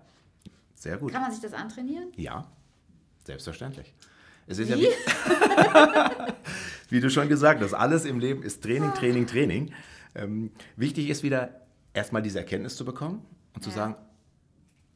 [0.75, 1.11] sehr gut.
[1.11, 2.11] Kann man sich das antrainieren?
[2.15, 2.47] Ja,
[3.25, 3.93] selbstverständlich.
[4.47, 4.83] Es ist Wie?
[4.83, 6.33] ja wie,
[6.95, 9.73] wie, du schon gesagt hast, alles im Leben ist Training, Training, Training.
[10.15, 11.61] Ähm, wichtig ist wieder
[11.93, 13.95] erstmal diese Erkenntnis zu bekommen und zu sagen,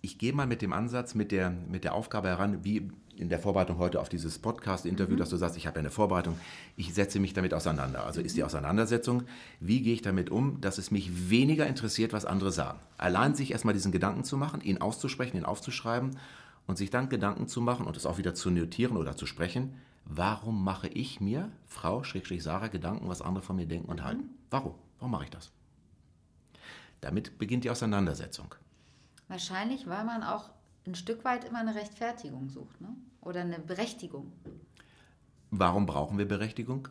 [0.04, 3.40] ich gehe mal mit dem Ansatz, mit der, mit der Aufgabe heran, wie in der
[3.40, 5.20] Vorbereitung heute auf dieses Podcast-Interview, mhm.
[5.20, 6.38] dass du sagst, ich habe ja eine Vorbereitung,
[6.76, 8.06] ich setze mich damit auseinander.
[8.06, 9.24] Also ist die Auseinandersetzung,
[9.62, 12.80] wie gehe ich damit um, dass es mich weniger interessiert, was andere sagen.
[12.98, 16.18] Allein sich erstmal diesen Gedanken zu machen, ihn auszusprechen, ihn aufzuschreiben
[16.68, 19.76] und sich dann Gedanken zu machen und es auch wieder zu notieren oder zu sprechen,
[20.04, 24.32] warum mache ich mir, Frau, Schrägstrich Sarah, Gedanken, was andere von mir denken und halten?
[24.50, 24.76] Warum?
[25.00, 25.52] Warum mache ich das?
[27.00, 28.54] Damit beginnt die Auseinandersetzung.
[29.28, 30.50] Wahrscheinlich, weil man auch
[30.86, 32.90] ein Stück weit immer eine Rechtfertigung sucht ne?
[33.22, 34.34] oder eine Berechtigung.
[35.50, 36.88] Warum brauchen wir Berechtigung?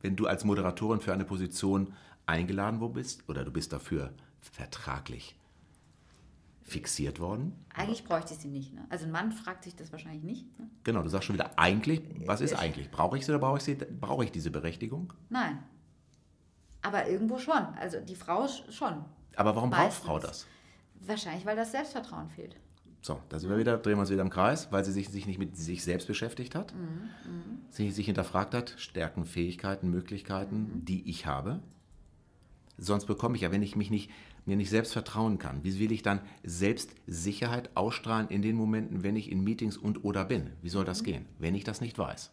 [0.00, 1.92] Wenn du als Moderatorin für eine Position
[2.26, 5.36] eingeladen worden bist oder du bist dafür vertraglich
[6.62, 7.52] fixiert worden.
[7.74, 8.72] Eigentlich bräuchte ich sie nicht.
[8.72, 8.86] Ne?
[8.88, 10.58] Also ein Mann fragt sich das wahrscheinlich nicht.
[10.58, 10.70] Ne?
[10.84, 12.00] Genau, du sagst schon wieder eigentlich.
[12.26, 12.90] Was ist eigentlich?
[12.90, 15.12] Brauche ich sie oder brauche ich, sie, brauche ich diese Berechtigung?
[15.28, 15.58] Nein.
[16.82, 17.66] Aber irgendwo schon.
[17.80, 19.04] Also die Frau schon.
[19.34, 20.06] Aber warum Meistens.
[20.06, 20.46] braucht Frau das?
[21.00, 22.56] Wahrscheinlich, weil das Selbstvertrauen fehlt.
[23.02, 25.26] So, da sind wir wieder, drehen wir uns wieder im Kreis, weil sie sich, sich
[25.26, 27.58] nicht mit sich selbst beschäftigt hat, mhm, mh.
[27.70, 30.84] sie sich hinterfragt hat, Stärken, Fähigkeiten, Möglichkeiten, mhm.
[30.84, 31.60] die ich habe.
[32.76, 34.10] Sonst bekomme ich ja, wenn ich mich nicht
[34.46, 39.16] mir nicht selbst vertrauen kann, wie will ich dann Selbstsicherheit ausstrahlen in den Momenten, wenn
[39.16, 40.50] ich in Meetings und oder bin?
[40.62, 41.06] Wie soll das mhm.
[41.06, 42.30] gehen, wenn ich das nicht weiß?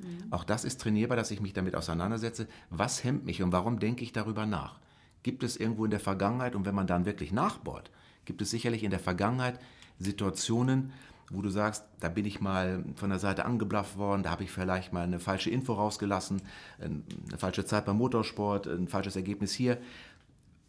[0.00, 0.32] Mhm.
[0.32, 2.46] Auch das ist trainierbar, dass ich mich damit auseinandersetze.
[2.70, 4.78] Was hemmt mich und warum denke ich darüber nach?
[5.26, 7.90] Gibt es irgendwo in der Vergangenheit, und wenn man dann wirklich nachbohrt,
[8.24, 9.58] gibt es sicherlich in der Vergangenheit
[9.98, 10.92] Situationen,
[11.30, 14.52] wo du sagst, da bin ich mal von der Seite angeblafft worden, da habe ich
[14.52, 16.42] vielleicht mal eine falsche Info rausgelassen,
[16.78, 17.02] eine
[17.36, 19.78] falsche Zeit beim Motorsport, ein falsches Ergebnis hier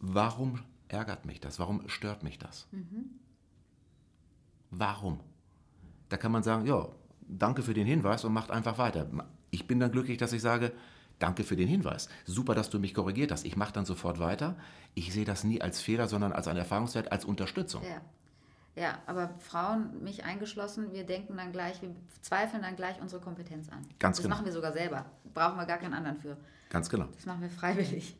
[0.00, 1.58] warum ärgert mich das?
[1.58, 2.66] Warum stört mich das?
[4.70, 5.20] Warum?
[6.08, 6.88] Da kann man sagen, ja,
[7.28, 9.06] danke für den Hinweis und macht einfach weiter.
[9.50, 10.72] Ich bin dann glücklich, dass ich sage,
[11.18, 12.08] danke für den Hinweis.
[12.24, 13.44] Super, dass du mich korrigiert hast.
[13.44, 14.56] Ich mache dann sofort weiter.
[14.94, 17.82] Ich sehe das nie als Fehler, sondern als einen Erfahrungswert, als Unterstützung.
[17.84, 18.00] Ja.
[18.76, 21.90] Ja, aber Frauen, mich eingeschlossen, wir denken dann gleich, wir
[22.22, 23.78] zweifeln dann gleich unsere Kompetenz an.
[23.98, 24.36] Ganz das genau.
[24.36, 25.04] machen wir sogar selber.
[25.34, 26.36] Brauchen wir gar keinen anderen für.
[26.70, 27.06] Ganz genau.
[27.16, 28.16] Das machen wir freiwillig.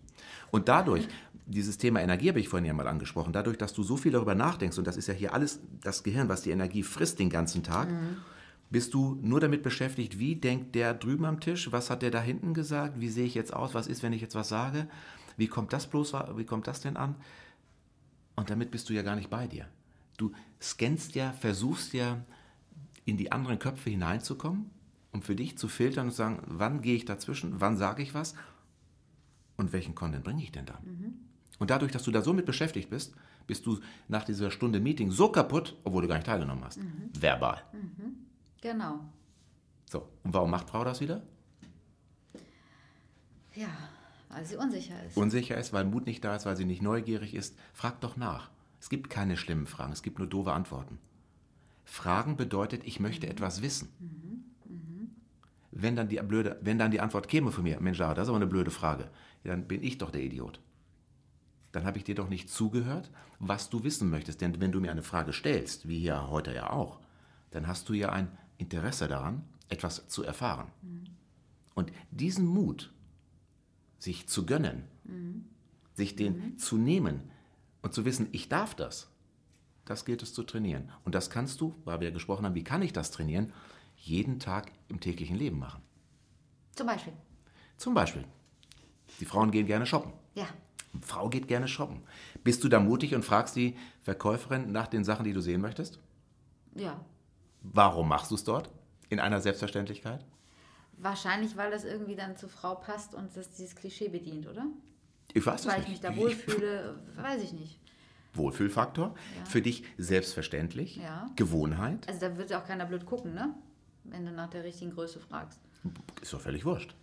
[0.51, 1.07] Und dadurch,
[1.47, 4.35] dieses Thema Energie habe ich vorhin ja mal angesprochen, dadurch, dass du so viel darüber
[4.35, 7.63] nachdenkst, und das ist ja hier alles das Gehirn, was die Energie frisst den ganzen
[7.63, 7.89] Tag,
[8.71, 12.21] bist du nur damit beschäftigt, wie denkt der drüben am Tisch, was hat der da
[12.21, 14.89] hinten gesagt, wie sehe ich jetzt aus, was ist, wenn ich jetzt was sage,
[15.37, 17.15] wie kommt das bloß, wie kommt das denn an?
[18.37, 19.67] Und damit bist du ja gar nicht bei dir.
[20.17, 22.25] Du scannst ja, versuchst ja,
[23.05, 24.71] in die anderen Köpfe hineinzukommen,
[25.13, 28.13] um für dich zu filtern und zu sagen, wann gehe ich dazwischen, wann sage ich
[28.15, 28.35] was
[29.57, 30.77] und welchen Content bringe ich denn dann?
[31.59, 33.15] Und dadurch, dass du da so mit beschäftigt bist,
[33.47, 36.79] bist du nach dieser Stunde Meeting so kaputt, obwohl du gar nicht teilgenommen hast.
[37.19, 37.63] Verbal.
[38.61, 39.01] Genau.
[39.91, 41.23] So, und warum macht Frau das wieder?
[43.55, 43.69] Ja,
[44.29, 45.17] weil sie unsicher ist.
[45.17, 47.59] Unsicher ist, weil Mut nicht da ist, weil sie nicht neugierig ist.
[47.73, 48.51] Frag doch nach.
[48.81, 50.99] Es gibt keine schlimmen Fragen, es gibt nur doofe Antworten.
[51.85, 53.89] Fragen bedeutet, ich möchte etwas wissen.
[55.71, 58.37] Wenn dann, die blöde, wenn dann die Antwort käme von mir, Mensch, das ist aber
[58.37, 59.11] eine blöde Frage,
[59.45, 60.61] dann bin ich doch der Idiot.
[61.73, 64.41] Dann habe ich dir doch nicht zugehört, was du wissen möchtest.
[64.41, 67.01] Denn wenn du mir eine Frage stellst, wie hier heute ja auch,
[67.51, 70.71] dann hast du ja ein Interesse daran, etwas zu erfahren.
[71.75, 72.93] Und diesen Mut,
[73.99, 74.85] sich zu gönnen,
[75.95, 77.31] sich den zu nehmen
[77.83, 79.09] und zu wissen, ich darf das,
[79.85, 80.91] das gilt es zu trainieren.
[81.05, 83.53] Und das kannst du, weil wir gesprochen haben, wie kann ich das trainieren,
[83.97, 85.83] jeden Tag im täglichen Leben machen.
[86.75, 87.13] Zum Beispiel.
[87.77, 88.25] Zum Beispiel,
[89.21, 90.13] die Frauen gehen gerne shoppen.
[90.35, 90.47] Ja.
[90.93, 92.03] Eine Frau geht gerne shoppen.
[92.45, 95.99] Bist du da mutig und fragst die Verkäuferin nach den Sachen, die du sehen möchtest?
[96.75, 97.05] Ja.
[97.63, 98.71] Warum machst du es dort?
[99.09, 100.25] In einer Selbstverständlichkeit?
[100.99, 104.67] Wahrscheinlich, weil das irgendwie dann zur Frau passt und das dieses Klischee bedient, oder?
[105.33, 106.03] Ich weiß es Weil ich nicht.
[106.03, 107.79] mich da wohlfühle, weiß ich nicht.
[108.35, 109.15] Wohlfühlfaktor.
[109.45, 110.97] Für dich selbstverständlich.
[110.97, 111.29] Ja.
[111.37, 112.09] Gewohnheit.
[112.09, 113.55] Also da wird auch keiner blöd gucken, ne?
[114.05, 115.61] Wenn du nach der richtigen Größe fragst.
[116.23, 116.95] Ist doch völlig wurscht.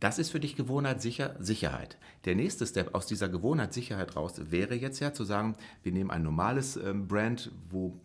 [0.00, 1.96] Das ist für dich Gewohnheit, sicher, Sicherheit.
[2.24, 6.10] Der nächste Step aus dieser Gewohnheit, Sicherheit raus wäre jetzt ja zu sagen, wir nehmen
[6.10, 8.00] ein normales ähm, Brand, wo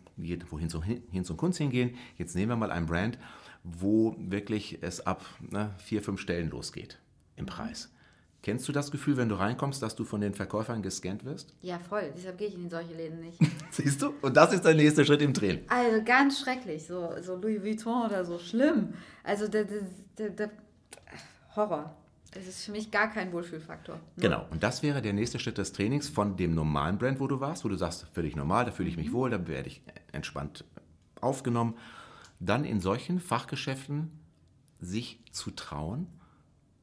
[0.50, 1.96] wohin zum, hin zum Kunst hingehen.
[2.16, 3.18] Jetzt nehmen wir mal ein Brand,
[3.64, 6.98] wo wirklich es ab ne, vier, fünf Stellen losgeht
[7.36, 7.90] im Preis.
[8.40, 11.54] Kennst du das Gefühl, wenn du reinkommst, dass du von den Verkäufern gescannt wirst?
[11.60, 12.12] Ja, voll.
[12.16, 13.38] Deshalb gehe ich in solche Läden nicht.
[13.72, 14.14] Siehst du?
[14.22, 15.64] Und das ist der nächste Schritt im Training.
[15.68, 16.86] Also ganz schrecklich.
[16.86, 18.38] So, so Louis Vuitton oder so.
[18.38, 18.94] Schlimm.
[19.24, 19.82] Also der, der,
[20.16, 20.50] der, der
[21.56, 21.96] Horror.
[22.32, 24.00] Das ist für mich gar kein Wohlfühlfaktor.
[24.18, 27.40] Genau, und das wäre der nächste Schritt des Trainings von dem normalen Brand, wo du
[27.40, 30.64] warst, wo du sagst, völlig normal, da fühle ich mich wohl, da werde ich entspannt
[31.20, 31.74] aufgenommen.
[32.38, 34.10] Dann in solchen Fachgeschäften
[34.78, 36.06] sich zu trauen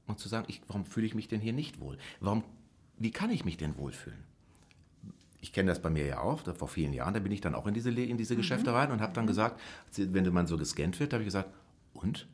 [0.07, 1.97] und zu sagen, ich, warum fühle ich mich denn hier nicht wohl?
[2.19, 2.43] Warum,
[2.97, 4.23] wie kann ich mich denn wohlfühlen?
[5.41, 7.67] Ich kenne das bei mir ja auch, vor vielen Jahren, da bin ich dann auch
[7.67, 9.61] in diese, in diese Geschäfte rein und habe dann gesagt,
[9.95, 11.49] wenn man so gescannt wird, habe ich gesagt,
[11.93, 12.27] und?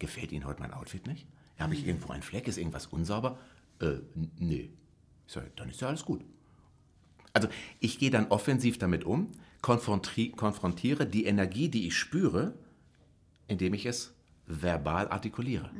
[0.00, 1.26] Gefällt Ihnen heute mein Outfit nicht?
[1.58, 2.46] Habe ich irgendwo einen Fleck?
[2.48, 3.38] Ist irgendwas unsauber?
[3.80, 3.96] Äh,
[4.38, 4.70] nee.
[5.26, 6.24] Ich sage, dann ist ja alles gut.
[7.32, 7.48] Also
[7.80, 9.28] ich gehe dann offensiv damit um,
[9.62, 12.54] konfronti- konfrontiere die Energie, die ich spüre,
[13.46, 14.14] indem ich es
[14.46, 15.70] verbal artikuliere.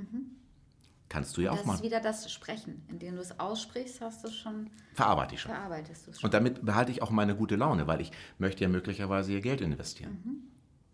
[1.08, 1.74] Kannst du ja Das auch mal.
[1.74, 2.82] ist wieder das Sprechen.
[2.88, 5.52] Indem du es aussprichst, hast du schon, Verarbeite ich schon.
[5.52, 6.24] verarbeitest du schon.
[6.24, 9.62] Und damit behalte ich auch meine gute Laune, weil ich möchte ja möglicherweise ihr Geld
[9.62, 10.42] investieren.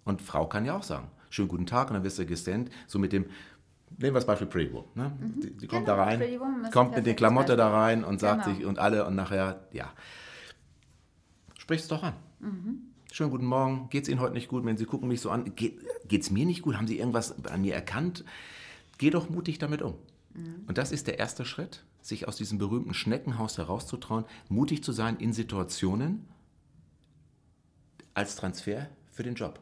[0.05, 3.01] Und Frau kann ja auch sagen, schönen guten Tag, und dann wirst du gescannt, so
[3.01, 3.27] mit dem,
[3.99, 4.89] nehmen wir das Beispiel Pretty Woman.
[4.95, 5.13] Ne?
[5.43, 6.21] Die, die kommt Genau, da rein,
[6.73, 8.57] kommt mit den perfektes Klamotten da rein und sagt Genau.
[8.57, 9.93] sich, und alle, und nachher, ja,
[11.59, 12.15] sprich's doch an.
[13.13, 14.65] Schönen guten Morgen, geht's Ihnen heute nicht gut?
[14.65, 15.79] Wenn Sie gucken mich so an, geht,
[16.09, 16.77] geht's mir nicht gut?
[16.77, 18.25] Haben Sie irgendwas an mir erkannt?
[18.99, 19.95] Geh doch mutig damit um.
[20.67, 25.17] Und das ist der erste Schritt, sich aus diesem berühmten Schneckenhaus herauszutrauen, mutig zu sein
[25.17, 26.27] in Situationen
[28.15, 29.61] als Transfer für den Job.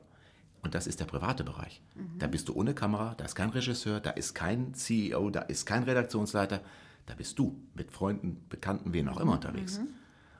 [0.63, 1.83] Und das ist der private Bereich.
[2.19, 5.67] Da bist du ohne Kamera, da ist kein Regisseur, da ist kein CEO, da ist
[5.67, 6.61] kein Redaktionsleiter,
[7.07, 9.81] da bist du mit Freunden, Bekannten, wen auch immer unterwegs.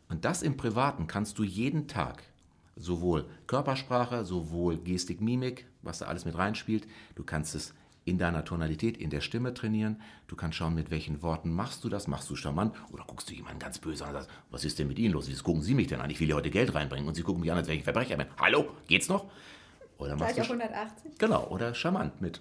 [0.09, 2.23] Und das im Privaten kannst du jeden Tag,
[2.77, 8.45] sowohl Körpersprache, sowohl Gestik, Mimik, was da alles mit reinspielt, du kannst es in deiner
[8.45, 10.01] Tonalität, in der Stimme trainieren.
[10.27, 12.09] Du kannst schauen, mit welchen Worten machst du das.
[12.09, 14.89] Machst du charmant oder guckst du jemanden ganz böse an und sagst, was ist denn
[14.89, 15.29] mit Ihnen los?
[15.29, 16.11] Wieso gucken Sie mich denn an?
[16.11, 17.85] Ich will hier heute Geld reinbringen und Sie gucken mich an, als wäre ich ein
[17.85, 18.27] Verbrecher bin.
[18.39, 19.27] Hallo, geht's noch?
[20.03, 21.19] Oder Gleich auf 180?
[21.19, 22.41] Genau, oder charmant mit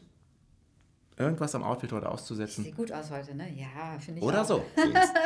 [1.17, 2.63] irgendwas am Outfit heute auszusetzen.
[2.63, 3.53] Sieht gut aus heute, ne?
[3.55, 4.45] Ja, finde ich Oder auch.
[4.45, 4.65] so.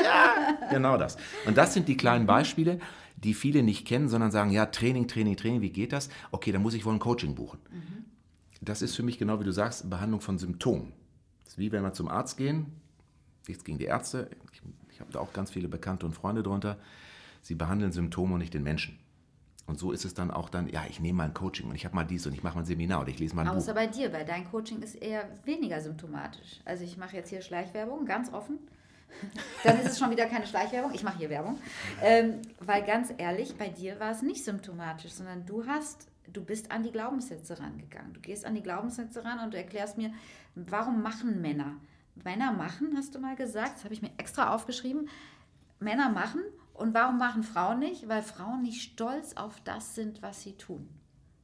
[0.03, 1.17] ja, genau das.
[1.45, 2.79] Und das sind die kleinen Beispiele,
[3.15, 6.09] die viele nicht kennen, sondern sagen, ja, Training, Training, Training, wie geht das?
[6.31, 7.59] Okay, dann muss ich wohl ein Coaching buchen.
[8.61, 10.93] Das ist für mich genau wie du sagst, Behandlung von Symptomen.
[11.43, 12.65] Das ist wie wenn wir zum Arzt gehen,
[13.47, 16.77] nichts gegen die Ärzte, ich, ich habe da auch ganz viele Bekannte und Freunde drunter,
[17.41, 18.97] sie behandeln Symptome und nicht den Menschen.
[19.67, 21.85] Und so ist es dann auch dann, ja, ich nehme mal ein Coaching und ich
[21.85, 23.73] habe mal dies und ich mache mal ein Seminar oder ich lese mal ein Außer
[23.73, 23.81] Buch.
[23.81, 26.61] bei dir, weil dein Coaching ist eher weniger symptomatisch.
[26.65, 28.59] Also ich mache jetzt hier Schleichwerbung, ganz offen.
[29.63, 31.57] Dann ist es schon wieder keine Schleichwerbung, ich mache hier Werbung.
[32.01, 36.71] Ähm, weil ganz ehrlich, bei dir war es nicht symptomatisch, sondern du hast, du bist
[36.71, 38.13] an die Glaubenssätze rangegangen.
[38.13, 40.11] Du gehst an die Glaubenssätze ran und du erklärst mir,
[40.53, 41.77] warum machen Männer?
[42.23, 45.09] Männer machen, hast du mal gesagt, das habe ich mir extra aufgeschrieben.
[45.79, 46.41] Männer machen
[46.77, 48.07] und warum machen Frauen nicht?
[48.07, 50.87] Weil Frauen nicht stolz auf das sind, was sie tun,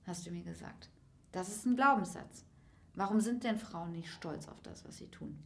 [0.05, 0.89] hast du mir gesagt.
[1.31, 2.43] Das ist ein Glaubenssatz.
[2.95, 5.37] Warum sind denn Frauen nicht stolz auf das, was sie tun?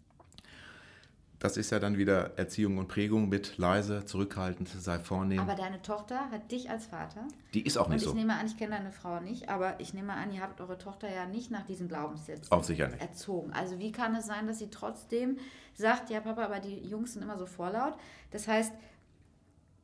[1.38, 5.40] Das ist ja dann wieder Erziehung und Prägung mit leise, zurückhaltend, sei vornehm.
[5.42, 7.28] Aber deine Tochter hat dich als Vater.
[7.54, 8.16] die ist auch Und nicht ich so.
[8.16, 11.14] nehme an, ich kenne deine Frau nicht, aber ich nehme an, ihr habt eure Tochter
[11.14, 13.02] ja nicht nach diesen Glaubenssätzen Auch sicher nicht.
[13.02, 13.52] erzogen.
[13.54, 15.38] Also wie kann es sein, dass sie trotzdem
[15.76, 17.96] sagt, ja Papa, aber die Jungs sind immer so vorlaut.
[18.32, 18.74] Das heißt,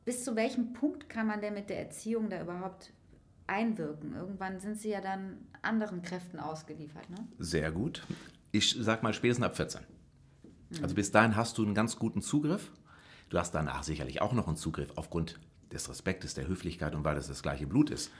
[0.04, 2.92] bis zu welchem Punkt kann man denn mit der Erziehung da überhaupt
[3.46, 4.14] einwirken?
[4.14, 7.16] Irgendwann sind sie ja dann anderen Kräften ausgeliefert, ne?
[7.38, 8.02] Sehr gut.
[8.50, 9.80] Ich sag mal spätestens ab 14.
[10.82, 12.72] Also bis dahin hast du einen ganz guten Zugriff.
[13.28, 15.38] Du hast danach sicherlich auch noch einen Zugriff aufgrund
[15.70, 18.10] des Respektes, der Höflichkeit und weil es das gleiche Blut ist.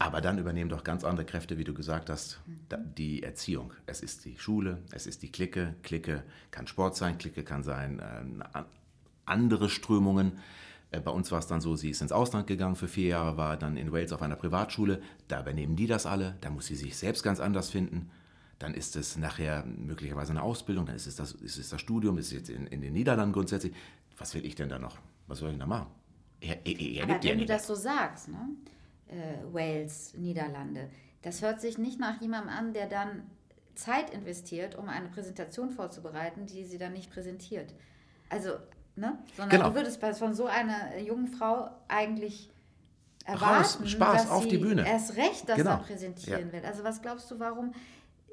[0.00, 3.72] Aber dann übernehmen doch ganz andere Kräfte, wie du gesagt hast, da- die Erziehung.
[3.86, 5.74] Es ist die Schule, es ist die Clique.
[5.82, 8.66] Clique kann Sport sein, Clique kann sein äh, an-
[9.24, 10.38] andere Strömungen.
[10.90, 13.36] Äh, Bei uns war es dann so, sie ist ins Ausland gegangen für vier Jahre,
[13.36, 15.00] war dann in Wales auf einer Privatschule.
[15.28, 16.36] Da übernehmen die das alle.
[16.40, 18.10] Da muss sie sich selbst ganz anders finden.
[18.58, 22.18] Dann ist es nachher möglicherweise eine Ausbildung, dann ist es das, ist es das Studium,
[22.18, 23.72] ist es jetzt in, in den Niederlanden grundsätzlich.
[24.16, 24.98] Was will ich denn da noch?
[25.28, 25.86] Was soll ich denn da machen?
[26.40, 28.48] Er, er, er Aber ja wenn du das so sagst, ne?
[29.06, 30.90] äh, Wales, Niederlande,
[31.22, 33.22] das hört sich nicht nach jemandem an, der dann
[33.76, 37.74] Zeit investiert, um eine Präsentation vorzubereiten, die sie dann nicht präsentiert.
[38.28, 38.54] Also,
[38.98, 39.18] ne?
[39.36, 39.70] Sondern Genau.
[39.70, 42.50] du würdest von so einer jungen Frau eigentlich
[43.28, 43.40] Raus,
[43.76, 44.86] erwarten, Spaß, dass auf sie die Bühne.
[44.86, 45.70] erst recht das Genau.
[45.70, 46.64] dann präsentieren wird.
[46.64, 47.72] Also was glaubst du, warum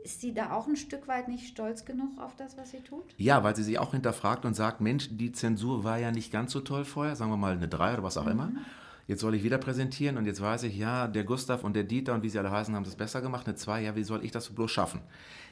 [0.03, 3.03] ist sie da auch ein Stück weit nicht stolz genug auf das, was sie tut?
[3.17, 6.51] Ja, weil sie sich auch hinterfragt und sagt, Mensch, die Zensur war ja nicht ganz
[6.51, 8.51] so toll vorher, sagen wir mal eine 3 oder was auch immer.
[9.07, 12.13] Jetzt soll ich wieder präsentieren und jetzt weiß ich, ja, der Gustav und der Dieter
[12.13, 13.45] und wie sie alle heißen, haben das besser gemacht.
[13.47, 15.01] Eine 2, ja, wie soll ich das bloß schaffen?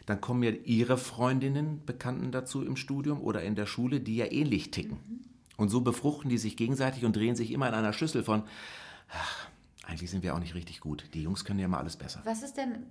[0.05, 4.31] Dann kommen ja ihre Freundinnen, Bekannten dazu im Studium oder in der Schule, die ja
[4.31, 4.99] ähnlich ticken.
[5.55, 8.43] Und so befruchten die sich gegenseitig und drehen sich immer in einer Schüssel von,
[9.09, 9.47] ach,
[9.85, 11.09] eigentlich sind wir auch nicht richtig gut.
[11.13, 12.21] Die Jungs können ja mal alles besser.
[12.25, 12.85] Was ist denn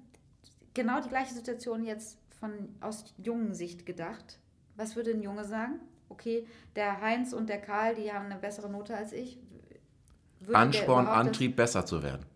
[0.75, 4.39] genau die gleiche Situation jetzt von aus jungen Sicht gedacht?
[4.77, 5.81] Was würde ein Junge sagen?
[6.09, 6.47] Okay,
[6.77, 9.39] der Heinz und der Karl, die haben eine bessere Note als ich.
[10.41, 12.27] Würde Ansporn, Antrieb, besser zu werden.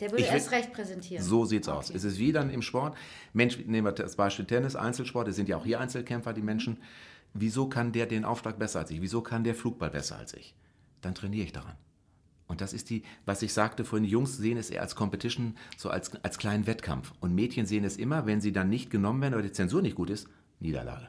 [0.00, 1.24] Der würde Ich will- erst recht präsentieren.
[1.24, 1.88] So sieht's aus.
[1.88, 1.96] Okay.
[1.96, 2.96] Es ist wie dann im Sport.
[3.32, 6.78] Mensch, nehmen wir das Beispiel Tennis, Einzelsport, es sind ja auch hier Einzelkämpfer, die Menschen.
[7.34, 9.00] Wieso kann der den Aufschlag besser als ich?
[9.00, 10.54] Wieso kann der Flugball besser als ich?
[11.00, 11.76] Dann trainiere ich daran.
[12.48, 15.56] Und das ist die, was ich sagte vorhin, die Jungs sehen es eher als Competition,
[15.76, 17.12] so als, als kleinen Wettkampf.
[17.20, 19.96] Und Mädchen sehen es immer, wenn sie dann nicht genommen werden oder die Zensur nicht
[19.96, 20.28] gut ist,
[20.60, 21.08] Niederlage.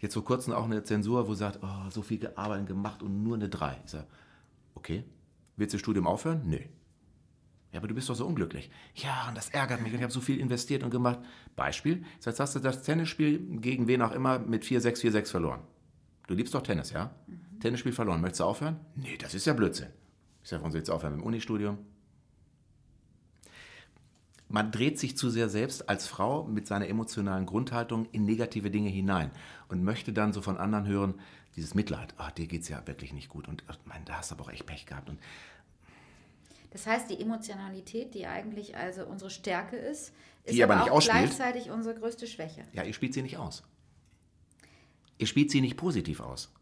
[0.00, 3.22] Jetzt vor kurzem auch eine Zensur, wo sie sagt, oh, so viel gearbeitet gemacht und
[3.22, 3.78] nur eine 3.
[3.84, 4.06] Ich sage,
[4.74, 5.04] okay,
[5.56, 6.42] willst du das Studium aufhören?
[6.46, 6.58] Nö.
[7.72, 8.70] Ja, aber du bist doch so unglücklich.
[8.94, 11.20] Ja, und das ärgert mich und ich habe so viel investiert und gemacht.
[11.54, 15.60] Beispiel, jetzt hast du das Tennisspiel gegen wen auch immer mit 4-6, 4-6 verloren.
[16.26, 17.10] Du liebst doch Tennis, ja?
[17.60, 18.20] Tennisspiel verloren.
[18.20, 18.80] Möchtest du aufhören?
[18.94, 19.88] Nee, das ist ja Blödsinn.
[20.42, 21.78] Ich sage, warum soll ich jetzt aufhören mit dem Unistudium?
[24.50, 28.88] Man dreht sich zu sehr selbst als Frau mit seiner emotionalen Grundhaltung in negative Dinge
[28.88, 29.30] hinein
[29.68, 31.14] und möchte dann so von anderen hören,
[31.54, 34.36] dieses Mitleid, ach, dir geht's ja wirklich nicht gut und ach, mein, da hast du
[34.36, 35.10] aber auch echt Pech gehabt.
[35.10, 35.18] Und
[36.70, 40.12] Das heißt, die Emotionalität, die eigentlich also unsere Stärke ist,
[40.44, 41.24] ist Die aber aber nicht auch ausspielt.
[41.24, 42.62] gleichzeitig unsere größte Schwäche.
[42.72, 43.62] Ja, ihr spielt sie nicht aus.
[45.18, 46.52] Ihr spielt sie nicht positiv aus.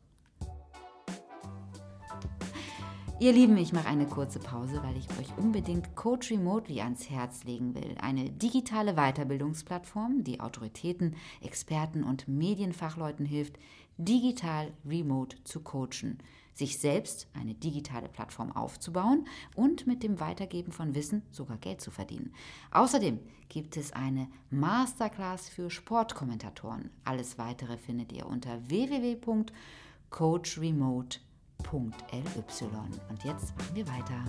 [3.18, 7.44] Ihr Lieben, ich mache eine kurze Pause, weil ich euch unbedingt Coach Remotely ans Herz
[7.44, 7.94] legen will.
[7.98, 13.58] Eine digitale Weiterbildungsplattform, die Autoritäten, Experten und Medienfachleuten hilft,
[13.96, 16.18] digital remote zu coachen,
[16.56, 21.92] sich selbst eine digitale Plattform aufzubauen und mit dem Weitergeben von Wissen sogar Geld zu
[21.92, 22.34] verdienen.
[22.72, 26.90] Außerdem gibt es eine Masterclass für Sportkommentatoren.
[27.04, 31.26] Alles weitere findet ihr unter www.coachremote.com
[31.72, 33.00] www.ly.
[33.08, 34.24] Und jetzt machen wir weiter.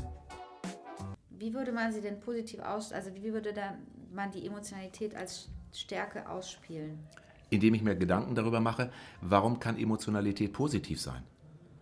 [1.30, 3.75] Wie würde man sie denn positiv aus, also wie würde dann
[4.11, 6.97] man die Emotionalität als Stärke ausspielen?
[7.49, 11.23] Indem ich mir Gedanken darüber mache, warum kann Emotionalität positiv sein?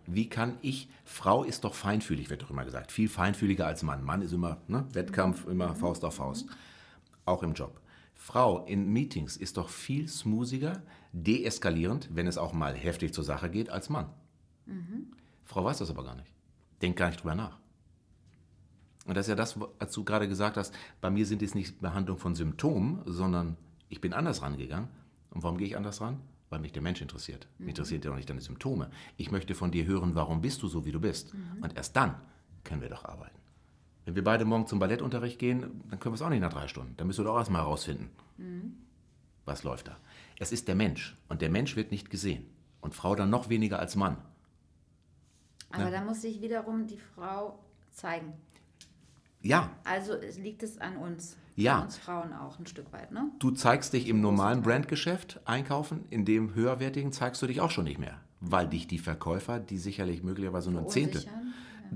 [0.06, 4.04] Wie kann ich, Frau ist doch feinfühlig, wird doch immer gesagt, viel feinfühliger als Mann.
[4.04, 6.46] Mann ist immer ne, Wettkampf, immer Faust auf Faust,
[7.24, 7.80] auch im Job.
[8.14, 10.82] Frau in Meetings ist doch viel smoothiger,
[11.12, 14.10] deeskalierend, wenn es auch mal heftig zur Sache geht, als Mann.
[14.66, 15.12] Mhm.
[15.44, 16.32] Frau weiß das aber gar nicht.
[16.82, 17.58] Denkt gar nicht drüber nach.
[19.06, 21.80] Und das ist ja das, was du gerade gesagt hast, bei mir sind es nicht
[21.80, 23.56] Behandlung von Symptomen, sondern
[23.88, 24.88] ich bin anders rangegangen.
[25.30, 26.20] Und warum gehe ich anders ran?
[26.48, 27.48] Weil mich der Mensch interessiert.
[27.58, 27.66] Mhm.
[27.66, 28.90] Mich interessiert ja auch nicht deine Symptome.
[29.16, 31.34] Ich möchte von dir hören, warum bist du so, wie du bist.
[31.34, 31.62] Mhm.
[31.62, 32.14] Und erst dann
[32.64, 33.38] können wir doch arbeiten.
[34.04, 36.68] Wenn wir beide morgen zum Ballettunterricht gehen, dann können wir es auch nicht nach drei
[36.68, 36.96] Stunden.
[36.96, 38.76] Dann müssen wir doch erstmal herausfinden, mhm.
[39.44, 39.96] was läuft da.
[40.38, 42.46] Es ist der Mensch und der Mensch wird nicht gesehen.
[42.80, 44.16] Und Frau dann noch weniger als Mann.
[45.70, 45.90] Aber Na?
[45.90, 47.58] da muss sich wiederum die Frau
[47.90, 48.32] zeigen.
[49.46, 49.70] Ja.
[49.84, 51.36] Also liegt es an uns.
[51.54, 51.78] Ja.
[51.78, 53.30] An uns Frauen auch ein Stück weit, ne?
[53.38, 57.84] Du zeigst dich im normalen Brandgeschäft einkaufen, in dem höherwertigen zeigst du dich auch schon
[57.84, 58.20] nicht mehr.
[58.40, 61.24] Weil dich die Verkäufer, die sicherlich möglicherweise nur ein Zehntel,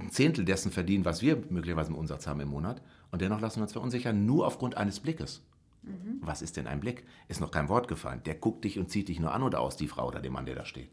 [0.01, 2.80] ein Zehntel dessen verdienen, was wir möglicherweise im Umsatz haben im Monat,
[3.11, 5.42] und dennoch lassen wir uns verunsichern, nur aufgrund eines Blickes.
[5.82, 6.20] Mhm.
[6.20, 7.05] Was ist denn ein Blick?
[7.28, 8.22] Ist noch kein Wort gefallen.
[8.24, 10.46] Der guckt dich und zieht dich nur an oder aus, die Frau oder der Mann,
[10.46, 10.90] der da steht.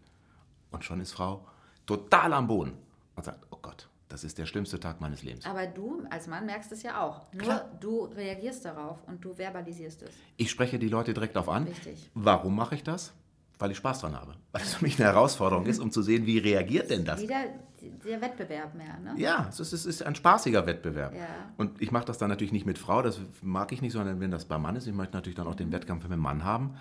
[0.72, 1.45] Und schon ist Frau
[1.86, 2.74] total am Boden
[3.16, 5.45] und sagt, oh Gott, das ist der schlimmste Tag meines Lebens.
[5.45, 7.32] Aber du als Mann merkst es ja auch.
[7.34, 7.72] Nur Klar.
[7.80, 10.12] du reagierst darauf und du verbalisierst es.
[10.38, 11.64] Ich spreche die Leute direkt auf an.
[11.64, 12.10] Richtig.
[12.14, 13.14] Warum mache ich das?
[13.60, 14.36] Weil ich Spaß dran habe.
[14.51, 17.22] Weil es für mich eine Herausforderung ist, um zu sehen, wie reagiert denn das?
[17.22, 17.45] Wieder
[17.82, 19.14] der Wettbewerb mehr, ne?
[19.18, 21.14] Ja, es ist, es ist ein spaßiger Wettbewerb.
[21.16, 21.28] Ja.
[21.58, 24.32] Und ich mache das dann natürlich nicht mit Frau, das mag ich nicht, sondern wenn
[24.32, 26.76] das bei Mann ist, ich möchte natürlich dann auch den Wettkampf mit dem Mann haben.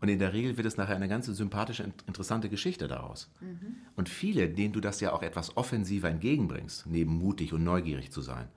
[0.00, 3.30] Und in der Regel wird es nachher eine ganz sympathische, interessante Geschichte daraus.
[3.40, 3.76] Mhm.
[3.96, 8.20] Und viele, denen du das ja auch etwas offensiver entgegenbringst, neben mutig und neugierig zu
[8.20, 8.48] sein,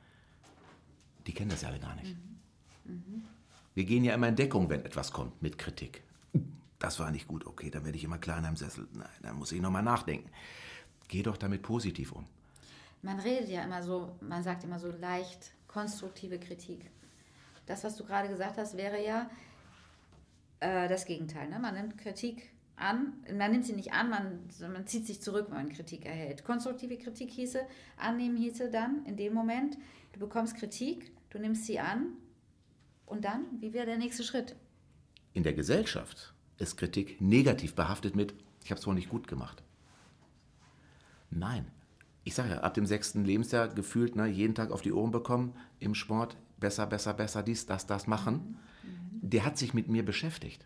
[1.25, 2.15] die kennen das ja alle gar nicht.
[2.85, 2.93] Mhm.
[2.93, 3.23] Mhm.
[3.73, 6.03] Wir gehen ja immer in Deckung, wenn etwas kommt mit Kritik.
[6.77, 8.87] Das war nicht gut, okay, dann werde ich immer kleiner im Sessel.
[8.93, 10.29] Nein, dann muss ich nochmal nachdenken.
[11.07, 12.25] Geh doch damit positiv um.
[13.01, 16.89] Man redet ja immer so, man sagt immer so leicht konstruktive Kritik.
[17.65, 19.29] Das, was du gerade gesagt hast, wäre ja,
[20.61, 21.49] äh, das Gegenteil.
[21.49, 21.59] Ne?
[21.59, 24.39] Man nimmt Kritik an, man nimmt sie nicht an, man,
[24.71, 26.43] man zieht sich zurück, wenn man Kritik erhält.
[26.43, 27.61] Konstruktive Kritik hieße,
[27.97, 29.77] annehmen hieße dann in dem Moment,
[30.13, 32.13] du bekommst Kritik, du nimmst sie an
[33.05, 34.55] und dann, wie wäre der nächste Schritt?
[35.33, 38.33] In der Gesellschaft ist Kritik negativ behaftet mit,
[38.63, 39.63] ich habe es wohl nicht gut gemacht.
[41.29, 41.65] Nein,
[42.23, 45.55] ich sage ja, ab dem sechsten Lebensjahr gefühlt ne, jeden Tag auf die Ohren bekommen,
[45.79, 48.33] im Sport besser, besser, besser, dies, das, das machen.
[48.33, 48.70] Mhm
[49.21, 50.65] der hat sich mit mir beschäftigt.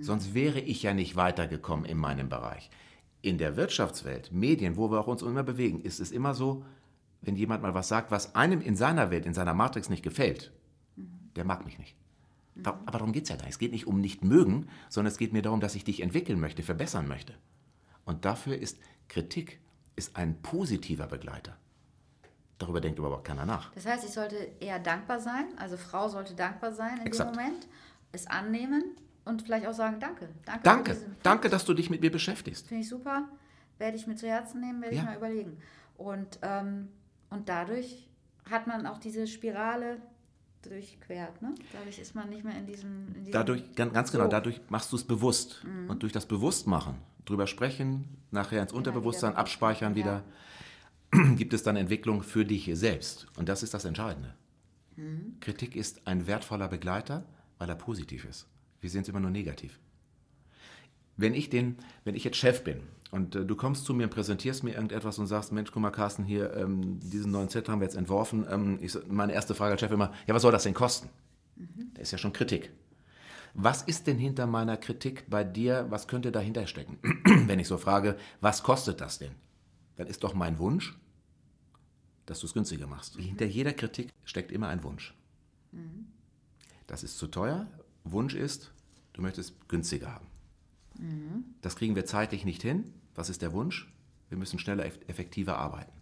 [0.00, 2.70] Sonst wäre ich ja nicht weitergekommen in meinem Bereich.
[3.20, 6.64] In der Wirtschaftswelt, Medien, wo wir auch uns immer bewegen, ist es immer so,
[7.20, 10.50] wenn jemand mal was sagt, was einem in seiner Welt, in seiner Matrix nicht gefällt,
[11.36, 11.94] der mag mich nicht.
[12.64, 13.54] Aber darum geht es ja gar nicht.
[13.54, 16.40] Es geht nicht um nicht mögen, sondern es geht mir darum, dass ich dich entwickeln
[16.40, 17.34] möchte, verbessern möchte.
[18.04, 18.78] Und dafür ist
[19.08, 19.60] Kritik
[19.94, 21.56] ist ein positiver Begleiter.
[22.62, 23.72] Darüber denkt überhaupt keiner nach.
[23.72, 27.34] Das heißt, ich sollte eher dankbar sein, also Frau sollte dankbar sein in Exakt.
[27.34, 27.66] dem Moment,
[28.12, 28.84] es annehmen
[29.24, 30.28] und vielleicht auch sagen, danke.
[30.44, 32.68] Danke, danke, danke dass du dich mit mir beschäftigst.
[32.68, 33.28] Finde ich super,
[33.78, 35.02] werde ich mir zu Herzen nehmen, werde ja.
[35.02, 35.58] ich mal überlegen.
[35.96, 36.90] Und, ähm,
[37.30, 38.08] und dadurch
[38.48, 40.00] hat man auch diese Spirale
[40.62, 41.42] durchquert.
[41.42, 41.56] Ne?
[41.72, 43.08] Dadurch ist man nicht mehr in diesem.
[43.08, 45.64] In diesem dadurch, ganz, ganz genau, dadurch machst du es bewusst.
[45.64, 45.90] Mhm.
[45.90, 46.94] Und durch das Bewusstmachen,
[47.24, 50.22] drüber sprechen, nachher ins Unterbewusstsein wieder abspeichern, wieder.
[51.36, 53.26] Gibt es dann Entwicklung für dich selbst.
[53.36, 54.34] Und das ist das Entscheidende.
[54.96, 55.36] Mhm.
[55.40, 57.24] Kritik ist ein wertvoller Begleiter,
[57.58, 58.46] weil er positiv ist.
[58.80, 59.78] Wir sehen es immer nur negativ.
[61.16, 64.10] Wenn ich, den, wenn ich jetzt Chef bin und äh, du kommst zu mir und
[64.10, 67.80] präsentierst mir irgendetwas und sagst, Mensch, guck mal, Carsten, hier, ähm, diesen neuen Set haben
[67.80, 68.46] wir jetzt entworfen.
[68.50, 71.10] Ähm, ich, meine erste Frage als Chef immer, ja, was soll das denn kosten?
[71.56, 71.90] Mhm.
[71.94, 72.72] Das ist ja schon Kritik.
[73.54, 75.86] Was ist denn hinter meiner Kritik bei dir?
[75.90, 76.98] Was könnte dahinter stecken?
[77.46, 79.32] wenn ich so frage, was kostet das denn?
[79.96, 80.98] Dann ist doch mein Wunsch,
[82.26, 83.16] dass du es günstiger machst.
[83.16, 83.22] Mhm.
[83.22, 85.14] Hinter jeder Kritik steckt immer ein Wunsch.
[85.72, 86.06] Mhm.
[86.86, 87.66] Das ist zu teuer.
[88.04, 88.72] Wunsch ist,
[89.12, 90.26] du möchtest günstiger haben.
[90.98, 91.44] Mhm.
[91.60, 92.92] Das kriegen wir zeitlich nicht hin.
[93.14, 93.92] Was ist der Wunsch?
[94.28, 95.92] Wir müssen schneller, effektiver arbeiten.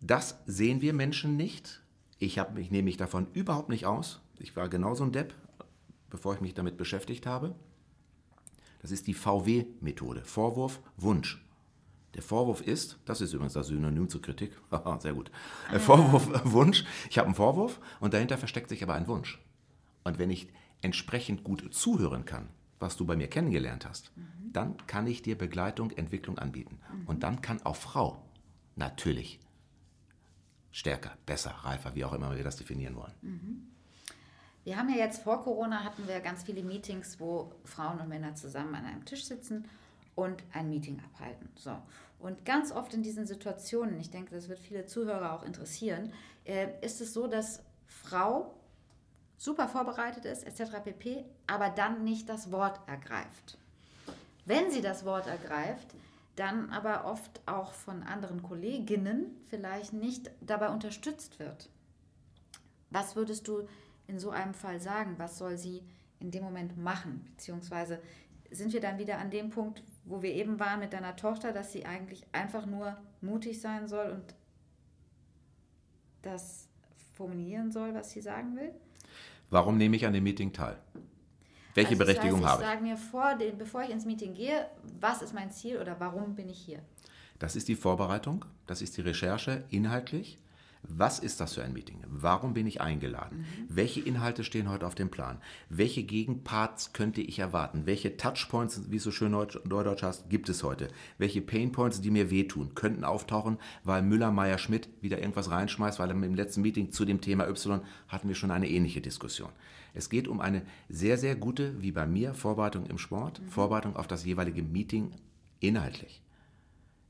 [0.00, 1.82] Das sehen wir Menschen nicht.
[2.18, 4.20] Ich, hab, ich nehme mich davon überhaupt nicht aus.
[4.38, 5.34] Ich war genauso ein Depp,
[6.08, 7.54] bevor ich mich damit beschäftigt habe.
[8.80, 10.24] Das ist die VW-Methode.
[10.24, 11.44] Vorwurf, Wunsch.
[12.14, 14.52] Der Vorwurf ist, das ist übrigens das Synonym zur Kritik,
[14.98, 15.30] sehr gut.
[15.72, 19.40] Äh, Vorwurf, Wunsch, ich habe einen Vorwurf und dahinter versteckt sich aber ein Wunsch.
[20.02, 20.48] Und wenn ich
[20.82, 22.48] entsprechend gut zuhören kann,
[22.80, 24.52] was du bei mir kennengelernt hast, mhm.
[24.52, 26.80] dann kann ich dir Begleitung, Entwicklung anbieten.
[26.92, 27.06] Mhm.
[27.06, 28.24] Und dann kann auch Frau
[28.76, 29.38] natürlich
[30.72, 33.14] stärker, besser, reifer, wie auch immer wir das definieren wollen.
[33.22, 33.66] Mhm.
[34.64, 38.34] Wir haben ja jetzt vor Corona hatten wir ganz viele Meetings, wo Frauen und Männer
[38.34, 39.66] zusammen an einem Tisch sitzen
[40.14, 41.48] und ein Meeting abhalten.
[41.54, 41.76] So.
[42.18, 46.12] Und ganz oft in diesen Situationen, ich denke, das wird viele Zuhörer auch interessieren,
[46.44, 48.54] äh, ist es so, dass Frau
[49.36, 50.80] super vorbereitet ist, etc.
[50.84, 53.56] pp., aber dann nicht das Wort ergreift.
[54.44, 55.94] Wenn sie das Wort ergreift,
[56.36, 61.70] dann aber oft auch von anderen Kolleginnen vielleicht nicht dabei unterstützt wird.
[62.90, 63.68] Was würdest du
[64.06, 65.14] in so einem Fall sagen?
[65.18, 65.82] Was soll sie
[66.18, 67.24] in dem Moment machen?
[67.30, 68.00] Beziehungsweise
[68.50, 71.72] sind wir dann wieder an dem Punkt, wo wir eben waren mit deiner Tochter, dass
[71.72, 74.34] sie eigentlich einfach nur mutig sein soll und
[76.22, 76.68] das
[77.14, 78.72] formulieren soll, was sie sagen will?
[79.50, 80.76] Warum nehme ich an dem Meeting teil?
[81.74, 82.80] Welche also Berechtigung das heißt, ich habe ich?
[82.80, 84.66] Sage mir vor, bevor ich ins Meeting gehe,
[85.00, 86.80] was ist mein Ziel oder warum bin ich hier?
[87.38, 90.38] Das ist die Vorbereitung, das ist die Recherche inhaltlich.
[90.82, 92.02] Was ist das für ein Meeting?
[92.08, 93.38] Warum bin ich eingeladen?
[93.38, 93.44] Mhm.
[93.68, 95.38] Welche Inhalte stehen heute auf dem Plan?
[95.68, 97.86] Welche Gegenparts könnte ich erwarten?
[97.86, 100.88] Welche Touchpoints, wie es so schön neudeutsch heißt, gibt es heute?
[101.18, 106.10] Welche Painpoints, die mir wehtun, könnten auftauchen, weil Müller, Meier, Schmidt wieder irgendwas reinschmeißt, weil
[106.10, 109.50] im letzten Meeting zu dem Thema Y hatten wir schon eine ähnliche Diskussion.
[109.92, 113.48] Es geht um eine sehr, sehr gute, wie bei mir, Vorbereitung im Sport, mhm.
[113.48, 115.12] Vorbereitung auf das jeweilige Meeting
[115.60, 116.22] inhaltlich.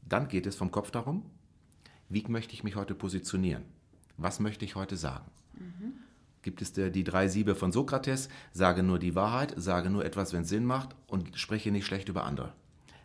[0.09, 1.25] Dann geht es vom Kopf darum,
[2.11, 3.65] wie möchte ich mich heute positionieren?
[4.19, 5.31] Was möchte ich heute sagen?
[5.55, 5.95] Mhm.
[6.43, 8.29] Gibt es die drei Siebe von Sokrates?
[8.53, 12.09] Sage nur die Wahrheit, sage nur etwas, wenn es Sinn macht und spreche nicht schlecht
[12.09, 12.53] über andere.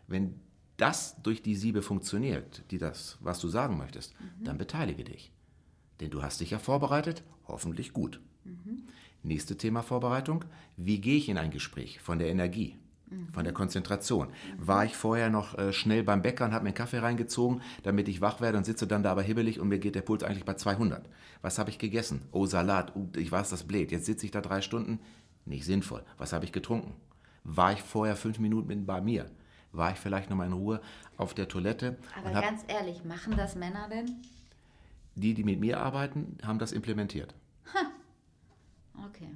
[0.08, 0.34] Wenn
[0.76, 4.44] das durch die Siebe funktioniert, die das, was du sagen möchtest, mhm.
[4.44, 5.32] dann beteilige dich.
[6.00, 8.20] Denn du hast dich ja vorbereitet, hoffentlich gut.
[8.44, 8.82] Mhm.
[9.22, 10.44] Nächste Thema Vorbereitung.
[10.76, 12.76] Wie gehe ich in ein Gespräch von der Energie?
[13.32, 14.28] Von der Konzentration.
[14.58, 18.08] War ich vorher noch äh, schnell beim Bäcker und habe mir einen Kaffee reingezogen, damit
[18.08, 20.44] ich wach werde und sitze dann da aber hibbelig und mir geht der Puls eigentlich
[20.44, 21.08] bei 200.
[21.42, 22.22] Was habe ich gegessen?
[22.32, 22.96] Oh, Salat.
[22.96, 23.92] Uh, ich weiß, das bläht.
[23.92, 24.98] Jetzt sitze ich da drei Stunden.
[25.44, 26.02] Nicht sinnvoll.
[26.18, 26.94] Was habe ich getrunken?
[27.44, 29.26] War ich vorher fünf Minuten bei mir?
[29.70, 30.80] War ich vielleicht noch mal in Ruhe
[31.16, 31.96] auf der Toilette?
[32.18, 34.16] Aber ganz ehrlich, machen das Männer denn?
[35.14, 37.34] Die, die mit mir arbeiten, haben das implementiert.
[37.72, 39.06] Ha.
[39.06, 39.28] Okay.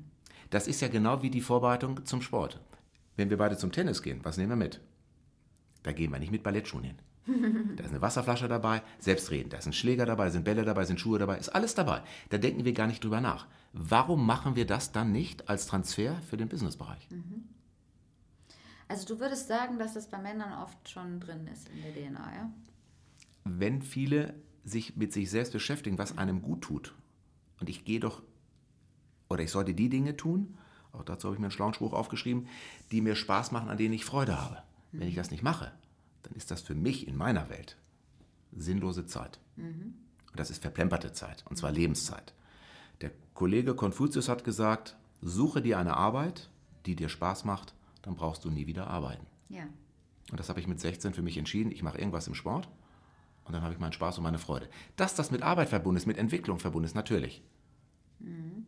[0.50, 2.58] Das ist ja genau wie die Vorbereitung zum Sport.
[3.20, 4.80] Wenn wir beide zum Tennis gehen, was nehmen wir mit?
[5.82, 6.96] Da gehen wir nicht mit Ballettschuhen hin.
[7.76, 9.52] Da ist eine Wasserflasche dabei, selbstredend.
[9.52, 12.02] Da ist ein Schläger dabei, sind Bälle dabei, sind Schuhe dabei, ist alles dabei.
[12.30, 13.46] Da denken wir gar nicht drüber nach.
[13.74, 17.10] Warum machen wir das dann nicht als Transfer für den Businessbereich?
[17.10, 17.44] Mhm.
[18.88, 22.32] Also du würdest sagen, dass das bei Männern oft schon drin ist in der DNA,
[22.34, 22.50] ja?
[23.44, 24.32] Wenn viele
[24.64, 26.94] sich mit sich selbst beschäftigen, was einem gut tut,
[27.60, 28.22] und ich gehe doch,
[29.28, 30.56] oder ich sollte die Dinge tun,
[30.92, 32.48] auch dazu habe ich mir einen schlauen Spruch aufgeschrieben,
[32.90, 34.62] die mir Spaß machen, an denen ich Freude habe.
[34.92, 35.70] Wenn ich das nicht mache,
[36.22, 37.76] dann ist das für mich in meiner Welt
[38.52, 39.38] sinnlose Zeit.
[39.56, 39.94] Mhm.
[40.30, 42.34] Und das ist verplemperte Zeit, und zwar Lebenszeit.
[43.00, 46.50] Der Kollege Konfuzius hat gesagt, suche dir eine Arbeit,
[46.86, 49.26] die dir Spaß macht, dann brauchst du nie wieder arbeiten.
[49.48, 49.62] Ja.
[50.30, 51.70] Und das habe ich mit 16 für mich entschieden.
[51.70, 52.68] Ich mache irgendwas im Sport
[53.44, 54.68] und dann habe ich meinen Spaß und meine Freude.
[54.96, 57.42] Dass das mit Arbeit verbunden ist, mit Entwicklung verbunden ist, natürlich.
[58.18, 58.66] Mhm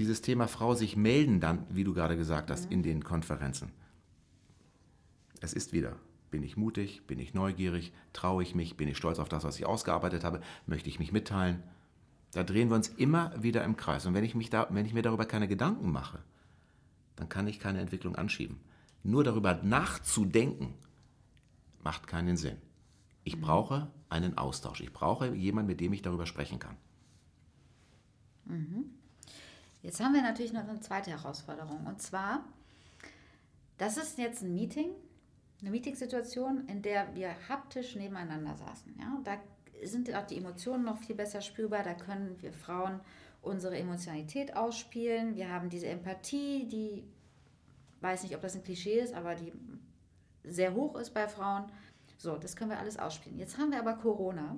[0.00, 2.72] dieses Thema Frau sich melden dann, wie du gerade gesagt hast, mhm.
[2.72, 3.70] in den Konferenzen.
[5.42, 5.96] Es ist wieder,
[6.30, 9.58] bin ich mutig, bin ich neugierig, traue ich mich, bin ich stolz auf das, was
[9.58, 11.62] ich ausgearbeitet habe, möchte ich mich mitteilen.
[12.32, 14.06] Da drehen wir uns immer wieder im Kreis.
[14.06, 16.20] Und wenn ich, mich da, wenn ich mir darüber keine Gedanken mache,
[17.16, 18.58] dann kann ich keine Entwicklung anschieben.
[19.02, 20.72] Nur darüber nachzudenken,
[21.82, 22.56] macht keinen Sinn.
[23.22, 23.42] Ich mhm.
[23.42, 24.80] brauche einen Austausch.
[24.80, 26.76] Ich brauche jemanden, mit dem ich darüber sprechen kann.
[28.46, 28.94] Mhm.
[29.82, 31.86] Jetzt haben wir natürlich noch eine zweite Herausforderung.
[31.86, 32.44] Und zwar,
[33.78, 34.90] das ist jetzt ein Meeting,
[35.60, 38.94] eine Meetingsituation, in der wir haptisch nebeneinander saßen.
[38.98, 39.18] Ja?
[39.24, 39.38] Da
[39.86, 41.82] sind auch die Emotionen noch viel besser spürbar.
[41.82, 43.00] Da können wir Frauen
[43.42, 45.34] unsere Emotionalität ausspielen.
[45.34, 47.04] Wir haben diese Empathie, die,
[48.00, 49.52] weiß nicht, ob das ein Klischee ist, aber die
[50.44, 51.64] sehr hoch ist bei Frauen.
[52.18, 53.38] So, das können wir alles ausspielen.
[53.38, 54.56] Jetzt haben wir aber Corona.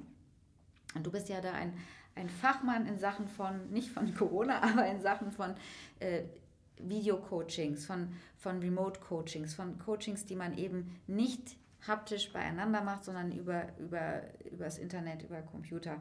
[0.94, 1.74] Und du bist ja da ein
[2.14, 5.54] ein Fachmann in Sachen von, nicht von Corona, aber in Sachen von
[6.00, 6.22] äh,
[6.78, 11.56] Video-Coachings, von, von Remote-Coachings, von Coachings, die man eben nicht
[11.86, 16.00] haptisch beieinander macht, sondern über, über, über das Internet, über Computer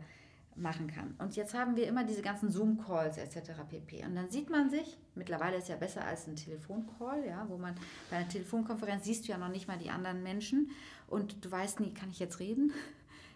[0.55, 1.15] machen kann.
[1.17, 3.51] Und jetzt haben wir immer diese ganzen Zoom-Calls etc.
[3.69, 4.05] pp.
[4.05, 7.75] Und dann sieht man sich, mittlerweile ist ja besser als ein Telefoncall, ja, wo man
[8.09, 10.71] bei einer Telefonkonferenz siehst du ja noch nicht mal die anderen Menschen
[11.07, 12.73] und du weißt nie, kann ich jetzt reden?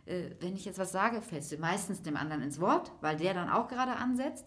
[0.05, 3.33] Äh, wenn ich jetzt was sage, fällst du meistens dem anderen ins Wort, weil der
[3.33, 4.45] dann auch gerade ansetzt.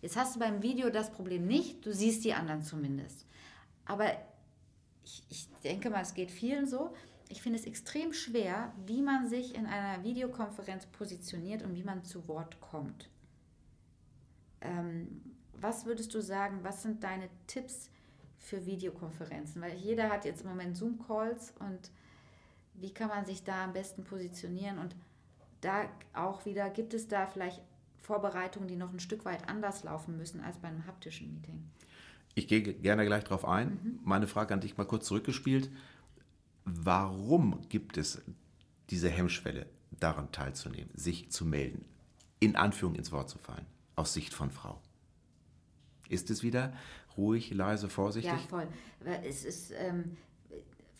[0.00, 3.26] Jetzt hast du beim Video das Problem nicht, du siehst die anderen zumindest.
[3.84, 4.06] Aber
[5.04, 6.94] ich, ich denke mal, es geht vielen so.
[7.30, 12.04] Ich finde es extrem schwer, wie man sich in einer Videokonferenz positioniert und wie man
[12.04, 13.10] zu Wort kommt.
[14.60, 15.22] Ähm,
[15.60, 17.90] was würdest du sagen, was sind deine Tipps
[18.38, 19.60] für Videokonferenzen?
[19.60, 21.90] Weil jeder hat jetzt im Moment Zoom-Calls und
[22.80, 24.78] wie kann man sich da am besten positionieren?
[24.78, 24.94] Und
[25.60, 27.60] da auch wieder, gibt es da vielleicht
[27.98, 31.62] Vorbereitungen, die noch ein Stück weit anders laufen müssen als bei einem haptischen Meeting?
[32.34, 33.70] Ich gehe gerne gleich darauf ein.
[33.82, 34.00] Mhm.
[34.04, 35.70] Meine Frage an dich mal kurz zurückgespielt.
[36.64, 38.22] Warum gibt es
[38.90, 39.66] diese Hemmschwelle,
[39.98, 41.84] daran teilzunehmen, sich zu melden,
[42.40, 43.66] in Anführung ins Wort zu fallen,
[43.96, 44.80] aus Sicht von Frau?
[46.08, 46.72] Ist es wieder
[47.16, 48.32] ruhig, leise, vorsichtig?
[48.32, 48.68] Ja, voll.
[49.24, 50.16] Es ist ähm,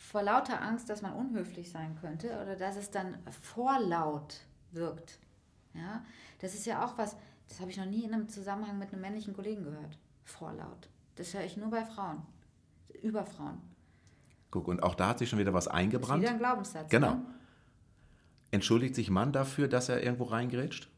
[0.09, 4.41] vor lauter Angst, dass man unhöflich sein könnte oder dass es dann vorlaut
[4.71, 5.19] wirkt.
[5.75, 6.03] Ja,
[6.39, 7.15] das ist ja auch was,
[7.47, 9.99] das habe ich noch nie in einem Zusammenhang mit einem männlichen Kollegen gehört.
[10.23, 10.89] Vorlaut.
[11.15, 12.23] Das höre ich nur bei Frauen.
[13.03, 13.61] Über Frauen.
[14.49, 16.23] Guck, und auch da hat sich schon wieder was eingebrannt.
[16.23, 16.89] Wieder ein Glaubenssatz.
[16.89, 17.13] Genau.
[17.13, 17.25] Ne?
[18.49, 20.89] Entschuldigt sich Mann dafür, dass er irgendwo reingrätscht?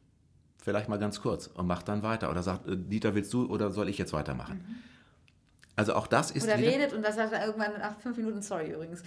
[0.57, 2.31] Vielleicht mal ganz kurz und macht dann weiter.
[2.31, 4.59] Oder sagt, äh, Dieter, willst du oder soll ich jetzt weitermachen?
[4.59, 4.90] Mhm.
[5.75, 6.43] Also auch das ist.
[6.43, 9.03] Oder redet und das sagt er irgendwann nach fünf Minuten, sorry übrigens.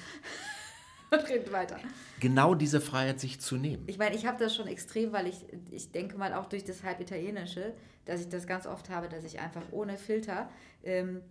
[1.10, 1.76] und redet weiter.
[2.20, 3.84] Genau diese Freiheit, sich zu nehmen.
[3.86, 6.82] Ich meine, ich habe das schon extrem, weil ich, ich denke mal auch durch das
[6.82, 7.74] halb Italienische,
[8.06, 10.48] dass ich das ganz oft habe, dass ich einfach ohne Filter
[10.82, 11.22] ähm,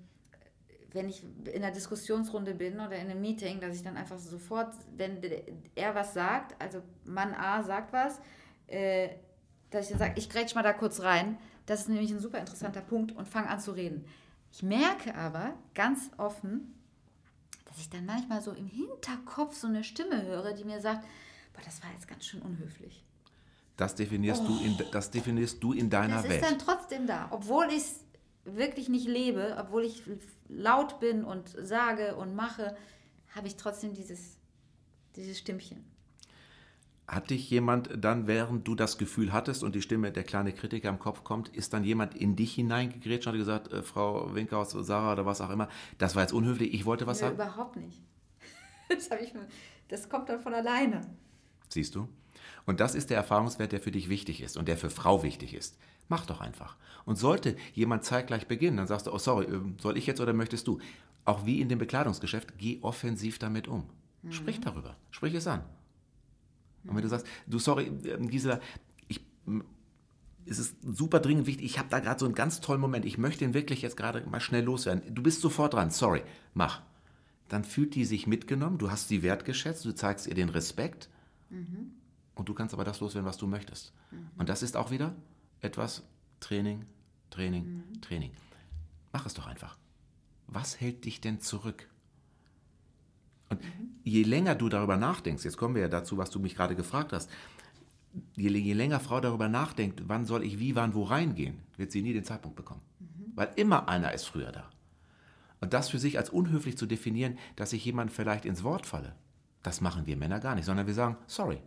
[0.93, 4.73] wenn ich in einer Diskussionsrunde bin oder in einem Meeting, dass ich dann einfach sofort,
[4.95, 5.19] wenn
[5.75, 8.19] er was sagt, also Mann A sagt was,
[8.67, 9.09] äh,
[9.71, 11.37] dass ich dann sage, ich grätsch mal da kurz rein.
[11.65, 14.05] Das ist nämlich ein super interessanter Punkt und fange an zu reden.
[14.53, 16.75] Ich merke aber ganz offen,
[17.65, 21.03] dass ich dann manchmal so im Hinterkopf so eine Stimme höre, die mir sagt,
[21.53, 23.03] boah, das war jetzt ganz schön unhöflich.
[23.77, 24.49] Das definierst, oh.
[24.49, 26.43] du, in, das definierst du in deiner das Welt.
[26.43, 27.99] Das ist dann trotzdem da, obwohl ich es
[28.45, 30.03] wirklich nicht lebe, obwohl ich
[30.47, 32.77] laut bin und sage und mache,
[33.33, 34.37] habe ich trotzdem dieses,
[35.15, 35.83] dieses Stimmchen.
[37.13, 40.89] Hat dich jemand dann, während du das Gefühl hattest und die Stimme, der kleine Kritiker
[40.89, 44.71] im Kopf kommt, ist dann jemand in dich hineingegrätscht und hat gesagt, äh, Frau Winkhaus,
[44.71, 47.35] Sarah oder was auch immer, das war jetzt unhöflich, ich wollte was Nö, sagen?
[47.35, 48.01] überhaupt nicht.
[48.89, 49.33] Das, ich,
[49.87, 51.01] das kommt dann von alleine.
[51.69, 52.07] Siehst du?
[52.65, 55.53] Und das ist der Erfahrungswert, der für dich wichtig ist und der für Frau wichtig
[55.53, 55.77] ist.
[56.09, 56.75] Mach doch einfach.
[57.05, 60.33] Und sollte jemand zeitgleich beginnen, dann sagst du, oh sorry, ähm, soll ich jetzt oder
[60.33, 60.79] möchtest du?
[61.25, 63.89] Auch wie in dem Bekleidungsgeschäft, geh offensiv damit um.
[64.21, 64.31] Mhm.
[64.31, 65.63] Sprich darüber, sprich es an.
[66.85, 68.59] Und wenn du sagst, du sorry, ähm, Gisela,
[69.07, 69.25] ich,
[70.45, 73.17] es ist super dringend wichtig, ich habe da gerade so einen ganz tollen Moment, ich
[73.17, 75.13] möchte ihn wirklich jetzt gerade mal schnell loswerden.
[75.13, 76.23] Du bist sofort dran, sorry,
[76.53, 76.81] mach.
[77.49, 81.09] Dann fühlt die sich mitgenommen, du hast sie wertgeschätzt, du zeigst ihr den Respekt
[81.49, 81.91] mhm.
[82.35, 83.93] und du kannst aber das loswerden, was du möchtest.
[84.11, 84.29] Mhm.
[84.37, 85.15] Und das ist auch wieder
[85.61, 86.03] etwas
[86.39, 86.85] Training,
[87.29, 88.01] Training, mhm.
[88.01, 88.31] Training.
[89.11, 89.77] Mach es doch einfach.
[90.47, 91.87] Was hält dich denn zurück?
[93.53, 93.95] Und mhm.
[94.03, 97.13] je länger du darüber nachdenkst, jetzt kommen wir ja dazu, was du mich gerade gefragt
[97.13, 97.29] hast,
[98.35, 102.01] je, je, länger Frau darüber nachdenkt, wann soll ich wie, wann, wo reingehen, wird sie
[102.01, 102.81] nie den Zeitpunkt bekommen.
[102.99, 103.31] Mhm.
[103.35, 104.69] Weil immer einer ist früher da.
[105.61, 109.15] Und das für sich als unhöflich zu definieren, dass ich jemand vielleicht ins Wort falle,
[109.61, 111.59] das machen wir Männer gar nicht, sondern wir sagen, sorry,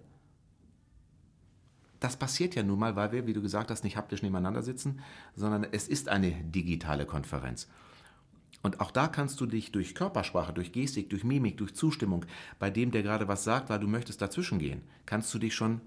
[2.00, 5.00] das passiert ja nun mal, weil wir, wie du gesagt hast, nicht haptisch nebeneinander sitzen,
[5.34, 7.68] sondern es ist eine digitale Konferenz.
[8.66, 12.26] Und auch da kannst du dich durch Körpersprache, durch Gestik, durch Mimik, durch Zustimmung,
[12.58, 15.80] bei dem, der gerade was sagt, weil du möchtest dazwischen gehen, kannst du dich schon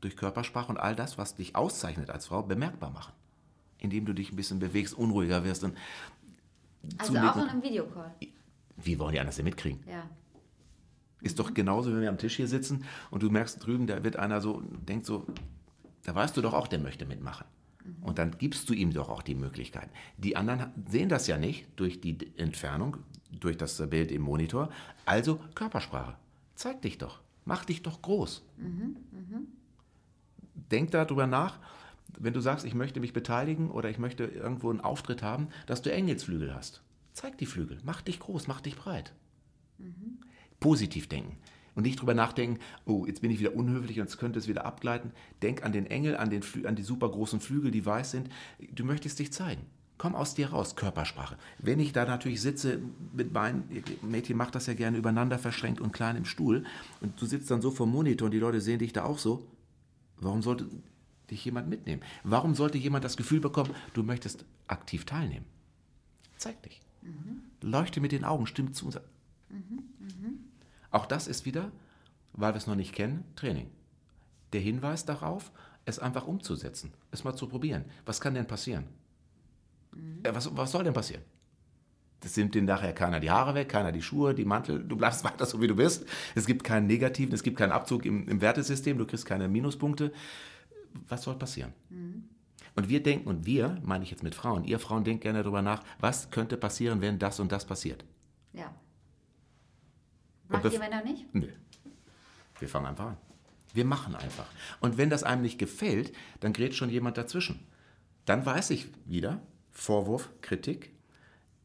[0.00, 3.12] durch Körpersprache und all das, was dich auszeichnet als Frau, bemerkbar machen.
[3.76, 5.62] Indem du dich ein bisschen bewegst, unruhiger wirst.
[5.64, 5.76] Und
[6.96, 8.14] also auch in einem Videocall.
[8.78, 9.80] Wie wollen die anders denn mitkriegen?
[9.86, 10.08] Ja.
[11.20, 14.16] Ist doch genauso, wenn wir am Tisch hier sitzen und du merkst drüben, da wird
[14.16, 15.26] einer so, denkt so,
[16.04, 17.44] da weißt du doch auch, der möchte mitmachen.
[18.00, 19.88] Und dann gibst du ihm doch auch die Möglichkeit.
[20.18, 22.98] Die anderen sehen das ja nicht durch die Entfernung,
[23.30, 24.70] durch das Bild im Monitor.
[25.04, 26.16] Also Körpersprache.
[26.54, 27.20] Zeig dich doch.
[27.44, 28.44] Mach dich doch groß.
[28.56, 29.38] Mhm, mh.
[30.70, 31.58] Denk darüber nach,
[32.18, 35.82] wenn du sagst, ich möchte mich beteiligen oder ich möchte irgendwo einen Auftritt haben, dass
[35.82, 36.82] du Engelsflügel hast.
[37.12, 37.78] Zeig die Flügel.
[37.84, 39.12] Mach dich groß, mach dich breit.
[39.78, 40.18] Mhm
[40.60, 41.36] positiv denken
[41.76, 44.66] und nicht drüber nachdenken, oh, jetzt bin ich wieder unhöflich und jetzt könnte es wieder
[44.66, 45.12] abgleiten.
[45.42, 48.28] Denk an den Engel, an, den Flü an die super großen Flügel, die weiß sind.
[48.72, 49.62] Du möchtest dich zeigen.
[49.98, 51.38] Komm aus dir raus, Körpersprache.
[51.58, 52.80] Wenn ich da natürlich sitze
[53.14, 53.64] mit Beinen,
[54.02, 56.64] Mädchen macht das ja gerne übereinander verschränkt und klein im Stuhl
[57.00, 59.18] und du sitzt dann so vor dem Monitor und die Leute sehen dich da auch
[59.18, 59.46] so,
[60.18, 60.66] warum sollte
[61.30, 62.02] dich jemand mitnehmen?
[62.24, 65.46] Warum sollte jemand das Gefühl bekommen, du möchtest aktiv teilnehmen?
[66.36, 66.82] Zeig dich.
[67.00, 67.42] Mhm.
[67.62, 68.96] Leuchte mit den Augen, stimm zu uns.
[68.96, 69.15] Mhm.
[70.96, 71.70] Auch das ist wieder,
[72.32, 73.68] weil wir es noch nicht kennen, Training.
[74.54, 75.52] Der Hinweis darauf,
[75.84, 77.84] es einfach umzusetzen, es mal zu probieren.
[78.06, 78.86] Was kann denn passieren?
[79.94, 80.20] Mhm.
[80.22, 81.22] Äh, was, was soll denn passieren?
[82.20, 84.82] Das nimmt dir nachher keiner die Haare weg, keiner die Schuhe, die Mantel.
[84.84, 86.06] Du bleibst weiter so, wie du bist.
[86.34, 90.14] Es gibt keinen negativen, es gibt keinen Abzug im, im Wertesystem, du kriegst keine Minuspunkte.
[91.08, 91.74] Was soll passieren?
[91.90, 92.24] Mhm.
[92.74, 95.60] Und wir denken, und wir, meine ich jetzt mit Frauen, ihr Frauen denkt gerne darüber
[95.60, 98.02] nach, was könnte passieren, wenn das und das passiert.
[98.54, 98.74] Ja.
[100.48, 101.34] Macht ihr Männer nicht?
[101.34, 101.48] Nö.
[102.58, 103.16] Wir fangen einfach an.
[103.74, 104.46] Wir machen einfach.
[104.80, 107.66] Und wenn das einem nicht gefällt, dann gerät schon jemand dazwischen.
[108.24, 109.40] Dann weiß ich wieder,
[109.70, 110.92] Vorwurf, Kritik,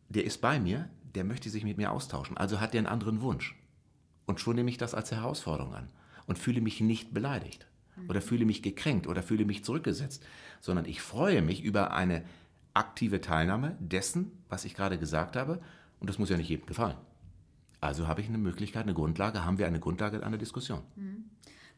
[0.09, 2.37] der ist bei mir, der möchte sich mit mir austauschen.
[2.37, 3.55] Also hat der einen anderen Wunsch.
[4.25, 5.89] Und schon nehme ich das als Herausforderung an
[6.27, 7.67] und fühle mich nicht beleidigt
[8.07, 10.25] oder fühle mich gekränkt oder fühle mich zurückgesetzt,
[10.59, 12.23] sondern ich freue mich über eine
[12.73, 15.61] aktive Teilnahme dessen, was ich gerade gesagt habe.
[15.99, 16.95] Und das muss ja nicht jedem gefallen.
[17.81, 20.81] Also habe ich eine Möglichkeit, eine Grundlage, haben wir eine Grundlage einer Diskussion.
[20.95, 21.25] Mhm.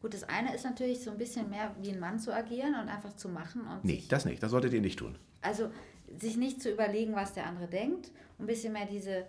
[0.01, 2.89] Gut, das eine ist natürlich so ein bisschen mehr wie ein Mann zu agieren und
[2.89, 3.61] einfach zu machen.
[3.61, 4.43] Und nee, das nicht.
[4.43, 5.17] Das solltet ihr nicht tun.
[5.41, 5.71] Also
[6.19, 8.11] sich nicht zu überlegen, was der andere denkt.
[8.37, 9.25] Ein bisschen mehr diese,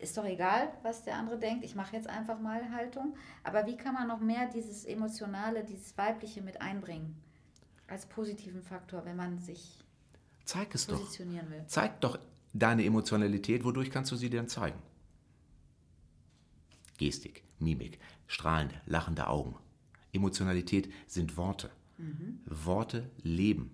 [0.00, 3.16] ist doch egal, was der andere denkt, ich mache jetzt einfach mal Haltung.
[3.42, 7.16] Aber wie kann man noch mehr dieses Emotionale, dieses Weibliche mit einbringen?
[7.88, 9.84] Als positiven Faktor, wenn man sich
[10.44, 11.56] Zeig es positionieren doch.
[11.56, 11.64] will.
[11.66, 12.20] Zeig doch
[12.52, 13.64] deine Emotionalität.
[13.64, 14.78] Wodurch kannst du sie denn zeigen?
[16.98, 19.56] Gestik, Mimik, strahlende, lachende Augen.
[20.12, 21.70] Emotionalität sind Worte.
[21.98, 22.40] Mhm.
[22.46, 23.70] Worte leben.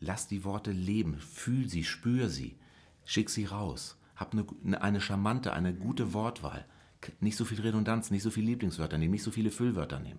[0.00, 1.18] Lass die Worte leben.
[1.18, 2.56] Fühl sie, spür sie.
[3.04, 3.96] Schick sie raus.
[4.16, 6.66] Hab eine, eine charmante, eine gute Wortwahl.
[7.20, 10.18] Nicht so viel Redundanz, nicht so viele Lieblingswörter nehmen, nicht so viele Füllwörter nehmen.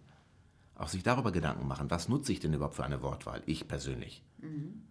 [0.76, 3.44] Auch sich darüber Gedanken machen, was nutze ich denn überhaupt für eine Wortwahl?
[3.46, 4.24] Ich persönlich.
[4.38, 4.84] Mhm.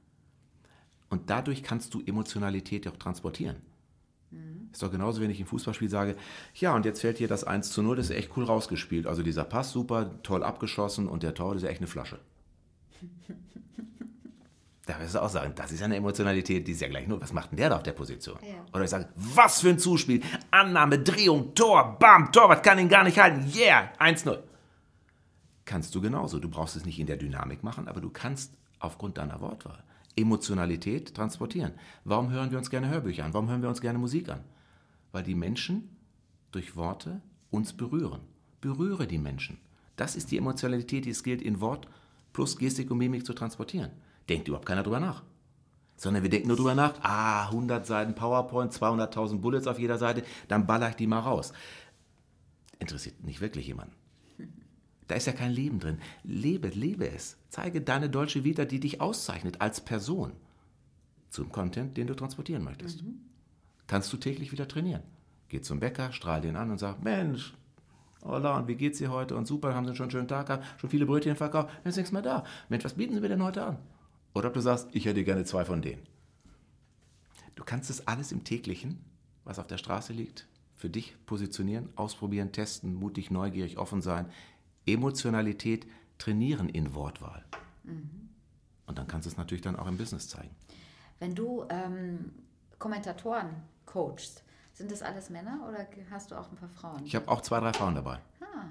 [1.09, 3.57] Und dadurch kannst du Emotionalität auch transportieren.
[4.31, 4.68] Mhm.
[4.72, 6.16] Ist doch genauso, wenn ich im Fußballspiel sage,
[6.55, 9.07] ja, und jetzt fällt hier das 1 zu 0, das ist echt cool rausgespielt.
[9.07, 12.18] Also dieser Pass super, toll abgeschossen und der Tor, das ist echt eine Flasche.
[14.87, 17.20] da wirst du auch sagen, das ist ja eine Emotionalität, die ist ja gleich nur,
[17.20, 18.39] was macht denn der da auf der Position?
[18.43, 18.64] Ja.
[18.72, 23.05] Oder ich sage, was für ein Zuspiel, Annahme, Drehung, Tor, Bam, Torwart kann ihn gar
[23.05, 24.39] nicht halten, yeah, 1-0.
[25.64, 26.39] Kannst du genauso.
[26.39, 29.83] Du brauchst es nicht in der Dynamik machen, aber du kannst aufgrund deiner Wortwahl
[30.19, 31.73] Emotionalität transportieren.
[32.05, 33.35] Warum hören wir uns gerne Hörbücher an?
[33.35, 34.41] Warum hören wir uns gerne Musik an?
[35.12, 35.97] Weil die Menschen
[36.53, 38.21] durch Worte uns berühren.
[38.61, 39.59] Berühre die Menschen.
[39.97, 41.89] Das ist die Emotionalität, die es gilt, in Wort
[42.33, 43.91] plus Gestik und Mimik zu transportieren.
[44.29, 45.23] Denkt überhaupt keiner drüber nach.
[45.97, 50.23] Sondern wir denken nur drüber nach, ah, 100 Seiten PowerPoint, 200.000 Bullets auf jeder Seite,
[50.47, 51.53] dann baller ich die mal raus.
[52.79, 53.95] Interessiert nicht wirklich jemanden.
[55.09, 55.98] Da ist ja kein Leben drin.
[56.22, 57.36] Lebe, lebe es.
[57.48, 60.32] Zeige deine deutsche Vita, die dich auszeichnet als Person
[61.30, 63.02] zum Content, den du transportieren möchtest.
[63.02, 63.20] Mhm.
[63.86, 65.02] Kannst du täglich wieder trainieren.
[65.48, 67.54] Geh zum Bäcker, strahl den an und sag, Mensch,
[68.22, 69.36] Hola, und wie geht's dir heute?
[69.36, 72.11] Und super, haben Sie schon einen schönen Tag gehabt, schon viele Brötchen verkauft, jetzt nichts
[72.11, 72.44] mehr da.
[72.68, 73.78] Mensch, was bieten Sie mir denn heute an?
[74.34, 76.02] Oder ob du sagst, ich hätte gerne zwei von denen.
[77.54, 78.98] Du kannst es alles im täglichen,
[79.44, 84.26] was auf der Straße liegt, für dich positionieren, ausprobieren, testen, mutig, neugierig, offen sein,
[84.93, 85.86] Emotionalität
[86.18, 87.45] trainieren in Wortwahl.
[87.84, 88.28] Mhm.
[88.86, 90.55] Und dann kannst du es natürlich dann auch im Business zeigen.
[91.18, 92.32] Wenn du ähm,
[92.78, 93.51] Kommentatoren
[93.86, 97.05] coachst, sind das alles Männer oder hast du auch ein paar Frauen?
[97.05, 98.18] Ich habe auch zwei, drei Frauen dabei.
[98.41, 98.64] Ah.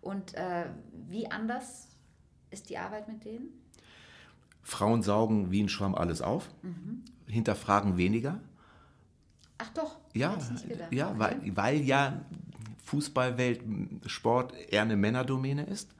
[0.00, 0.66] Und äh,
[1.08, 1.88] wie anders
[2.50, 3.48] ist die Arbeit mit denen?
[4.62, 7.04] Frauen saugen wie ein Schwamm alles auf, mhm.
[7.26, 8.40] hinterfragen weniger.
[9.58, 10.36] Ach doch, ja,
[10.90, 11.18] ja okay.
[11.18, 12.20] weil, weil ja
[12.88, 13.60] Fußballwelt,
[14.06, 15.90] Sport eher eine Männerdomäne ist.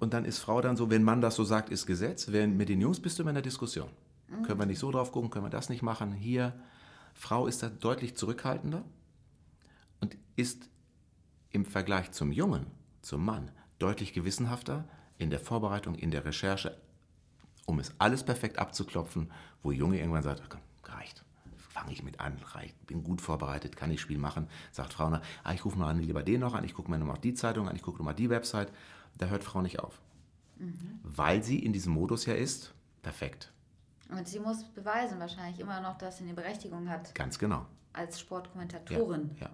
[0.00, 2.32] Und dann ist Frau dann so, wenn Mann das so sagt, ist Gesetz.
[2.32, 3.88] Wenn mit den Jungs bist du immer in der Diskussion.
[4.28, 4.42] Mhm.
[4.42, 6.12] Können wir nicht so drauf gucken, können wir das nicht machen.
[6.12, 6.52] Hier,
[7.14, 8.82] Frau ist da deutlich zurückhaltender
[10.00, 10.68] und ist
[11.50, 12.66] im Vergleich zum Jungen,
[13.02, 14.84] zum Mann, deutlich gewissenhafter
[15.18, 16.76] in der Vorbereitung, in der Recherche,
[17.66, 19.30] um es alles perfekt abzuklopfen,
[19.62, 21.24] wo Junge irgendwann sagt, komm, reicht
[21.72, 22.38] fange ich mit an,
[22.86, 24.48] bin gut vorbereitet, kann ich Spiel machen.
[24.70, 27.18] Sagt Frau, na, ah, ich rufe mal lieber den noch an, ich gucke mir noch
[27.18, 28.70] die Zeitung an, ich gucke mal die Website.
[29.18, 30.00] Da hört Frau nicht auf.
[30.58, 31.00] Mhm.
[31.02, 33.52] Weil sie in diesem Modus ja ist, perfekt.
[34.10, 37.14] Und sie muss beweisen wahrscheinlich immer noch, dass sie eine Berechtigung hat.
[37.14, 37.66] Ganz genau.
[37.94, 39.30] Als Sportkommentatorin.
[39.40, 39.50] Ja, ja.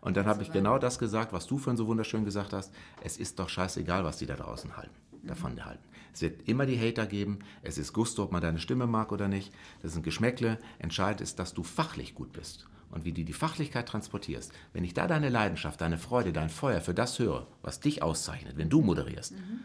[0.00, 2.72] Und dann habe ich genau das gesagt, was du vorhin so wunderschön gesagt hast.
[3.02, 5.26] Es ist doch scheißegal, was die da draußen halten, mhm.
[5.26, 5.84] davon halten.
[6.16, 7.40] Es wird immer die Hater geben.
[7.60, 9.52] Es ist Gusto, ob man deine Stimme mag oder nicht.
[9.82, 10.58] Das sind Geschmäckle.
[10.78, 12.66] Entscheidend ist, dass du fachlich gut bist.
[12.88, 14.50] Und wie du die Fachlichkeit transportierst.
[14.72, 18.56] Wenn ich da deine Leidenschaft, deine Freude, dein Feuer für das höre, was dich auszeichnet,
[18.56, 19.60] wenn du moderierst, mhm.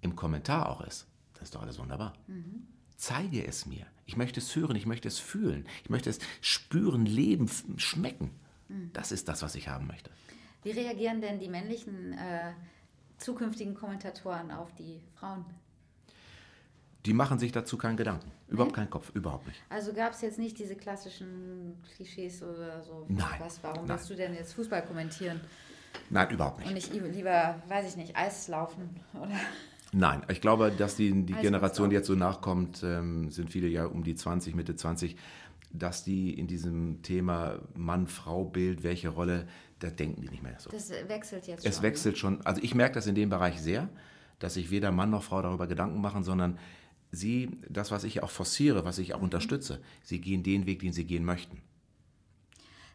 [0.00, 2.14] im Kommentar auch ist, dann ist doch alles wunderbar.
[2.26, 2.66] Mhm.
[2.96, 3.86] Zeige es mir.
[4.04, 5.66] Ich möchte es hören, ich möchte es fühlen.
[5.84, 8.32] Ich möchte es spüren, leben, schmecken.
[8.68, 8.90] Mhm.
[8.92, 10.10] Das ist das, was ich haben möchte.
[10.64, 12.54] Wie reagieren denn die männlichen äh,
[13.18, 15.44] zukünftigen Kommentatoren auf die Frauen?
[17.04, 18.30] Die machen sich dazu keinen Gedanken.
[18.48, 18.76] Überhaupt nee?
[18.76, 19.60] keinen Kopf, überhaupt nicht.
[19.68, 23.06] Also gab es jetzt nicht diese klassischen Klischees oder so?
[23.08, 23.26] Nein.
[23.40, 23.96] Was, warum nein.
[23.96, 25.40] willst du denn jetzt Fußball kommentieren?
[26.10, 26.68] Nein, überhaupt nicht.
[26.68, 29.34] Und nicht lieber, weiß ich nicht, Eislaufen oder?
[29.94, 33.84] Nein, ich glaube, dass die, die Generation, die jetzt so nachkommt, ähm, sind viele ja
[33.84, 35.16] um die 20, Mitte 20,
[35.70, 39.46] dass die in diesem Thema Mann-Frau-Bild, welche Rolle,
[39.80, 40.70] da denken die nicht mehr so.
[40.70, 41.72] Das wechselt jetzt es schon.
[41.72, 42.46] Es wechselt schon.
[42.46, 43.88] Also ich merke das in dem Bereich sehr,
[44.38, 46.58] dass sich weder Mann noch Frau darüber Gedanken machen, sondern
[47.12, 49.24] sie, das, was ich auch forciere, was ich auch mhm.
[49.24, 51.62] unterstütze, sie gehen den Weg, den sie gehen möchten.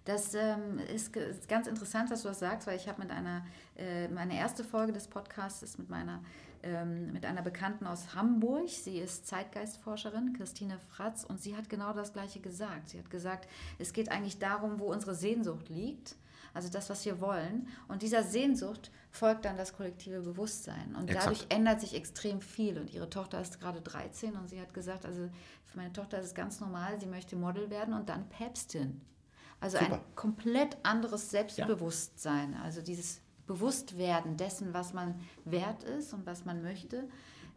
[0.04, 1.12] Das ähm, ist,
[1.50, 3.46] ganz interessant, dass du das sagst, weil ich habe mit einer,
[3.76, 6.24] äh, meine erste Folge des Podcasts ist mit meiner,
[6.64, 8.70] ähm, mit einer Bekannten aus Hamburg.
[8.70, 12.90] Sie ist Zeitgeistforscherin, Christine Fratz, und sie hat genau das Gleiche gesagt.
[12.90, 13.50] Sie hat gesagt,
[13.80, 16.16] es geht eigentlich darum, wo unsere Sehnsucht liegt,
[16.54, 17.68] also das, was wir wollen.
[17.88, 20.96] Und dieser Sehnsucht folgt dann das kollektive Bewusstsein.
[20.96, 21.26] Und Exakt.
[21.26, 22.78] dadurch ändert sich extrem viel.
[22.78, 25.30] Und ihre Tochter ist gerade 13 und sie hat gesagt, also
[25.66, 29.02] für meine Tochter ist es ganz normal, sie möchte Model werden und dann Päpstin.
[29.60, 29.96] Also Super.
[29.96, 32.54] ein komplett anderes Selbstbewusstsein.
[32.54, 32.62] Ja.
[32.62, 37.08] Also dieses Bewusstwerden dessen, was man wert ist und was man möchte.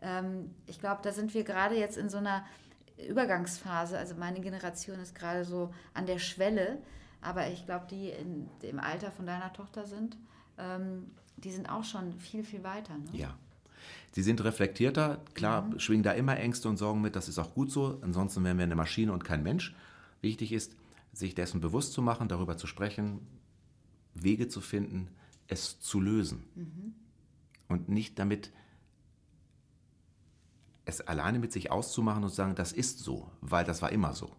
[0.01, 2.45] Ähm, ich glaube, da sind wir gerade jetzt in so einer
[3.09, 3.99] Übergangsphase.
[3.99, 6.78] Also meine Generation ist gerade so an der Schwelle.
[7.22, 10.16] Aber ich glaube, die in, im Alter von deiner Tochter sind,
[10.58, 12.96] ähm, die sind auch schon viel, viel weiter.
[12.96, 13.08] Ne?
[13.12, 13.36] Ja.
[14.12, 15.78] Sie sind reflektierter, klar, mhm.
[15.78, 17.98] schwingen da immer Ängste und Sorgen mit, das ist auch gut so.
[18.02, 19.74] Ansonsten wären wir eine Maschine und kein Mensch.
[20.20, 20.74] Wichtig ist,
[21.12, 23.26] sich dessen bewusst zu machen, darüber zu sprechen,
[24.14, 25.08] Wege zu finden,
[25.48, 26.44] es zu lösen.
[26.54, 26.94] Mhm.
[27.68, 28.52] Und nicht damit
[30.84, 34.12] es alleine mit sich auszumachen und zu sagen, das ist so, weil das war immer
[34.12, 34.34] so.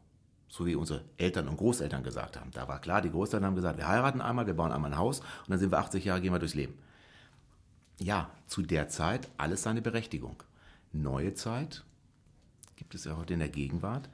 [0.52, 2.52] So wie unsere Eltern und Großeltern gesagt haben.
[2.52, 5.22] Da war klar, die Großeltern haben gesagt, wir heiraten einmal, wir bauen einmal ein Haus
[5.22, 6.78] und dann sind wir 80 Jahre, gehen wir durchs Leben.
[8.00, 10.44] Ja, zu der Zeit alles seine Berechtigung.
[10.92, 11.86] Neue Zeit
[12.76, 14.10] gibt es ja heute in der Gegenwart.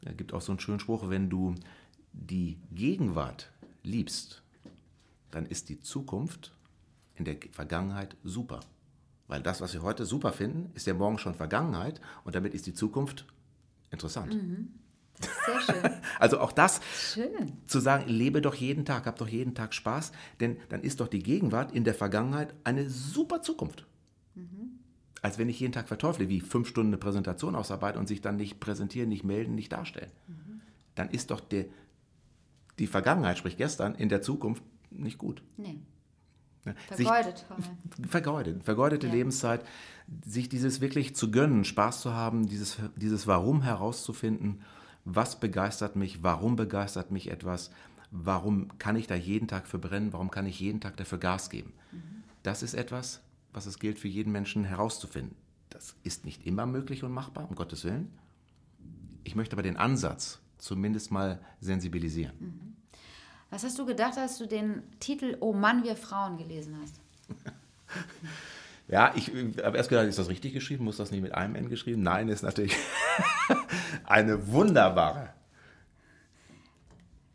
[0.00, 1.54] Es gibt auch so einen schönen Spruch, wenn du
[2.14, 3.50] die Gegenwart
[3.82, 4.40] liebst,
[5.30, 6.52] dann ist die Zukunft
[7.16, 8.60] in der Vergangenheit super.
[9.28, 12.66] Weil das, was wir heute super finden, ist ja morgen schon Vergangenheit und damit ist
[12.66, 13.26] die Zukunft
[13.90, 14.32] interessant.
[14.32, 14.68] Mhm.
[15.20, 15.90] Sehr schön.
[16.18, 16.80] Also auch das
[17.12, 17.52] schön.
[17.66, 21.08] zu sagen, lebe doch jeden Tag, hab doch jeden Tag Spaß, denn dann ist doch
[21.08, 23.86] die Gegenwart in der Vergangenheit eine super Zukunft.
[24.34, 24.78] Mhm.
[25.20, 28.36] Als wenn ich jeden Tag verteufle, wie fünf Stunden eine Präsentation ausarbeite und sich dann
[28.36, 30.10] nicht präsentieren, nicht melden, nicht darstellen.
[30.26, 30.60] Mhm.
[30.94, 31.66] Dann ist doch der,
[32.78, 35.42] die Vergangenheit, sprich gestern, in der Zukunft nicht gut.
[35.56, 35.80] Nee.
[36.88, 37.46] Vergeudet.
[37.96, 38.64] Sich, vergeudet.
[38.64, 39.12] Vergeudete ja.
[39.12, 39.64] Lebenszeit.
[40.24, 44.62] Sich dieses wirklich zu gönnen, Spaß zu haben, dieses, dieses Warum herauszufinden.
[45.06, 46.24] Was begeistert mich?
[46.24, 47.70] Warum begeistert mich etwas?
[48.10, 50.12] Warum kann ich da jeden Tag für brennen?
[50.12, 51.72] Warum kann ich jeden Tag dafür Gas geben?
[51.92, 52.24] Mhm.
[52.42, 55.36] Das ist etwas, was es gilt für jeden Menschen herauszufinden.
[55.70, 58.12] Das ist nicht immer möglich und machbar, um Gottes Willen.
[59.22, 62.34] Ich möchte aber den Ansatz zumindest mal sensibilisieren.
[62.40, 62.76] Mhm.
[63.50, 67.00] Was hast du gedacht, als du den Titel Oh Mann, wir Frauen gelesen hast?
[68.88, 69.28] Ja, ich
[69.62, 70.84] habe erst gedacht, ist das richtig geschrieben?
[70.84, 72.02] Muss das nicht mit einem N geschrieben?
[72.02, 72.76] Nein, ist natürlich
[74.04, 75.30] eine wunderbare,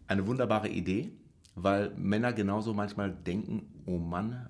[0.08, 1.12] eine wunderbare Idee,
[1.56, 4.50] weil Männer genauso manchmal denken, oh Mann,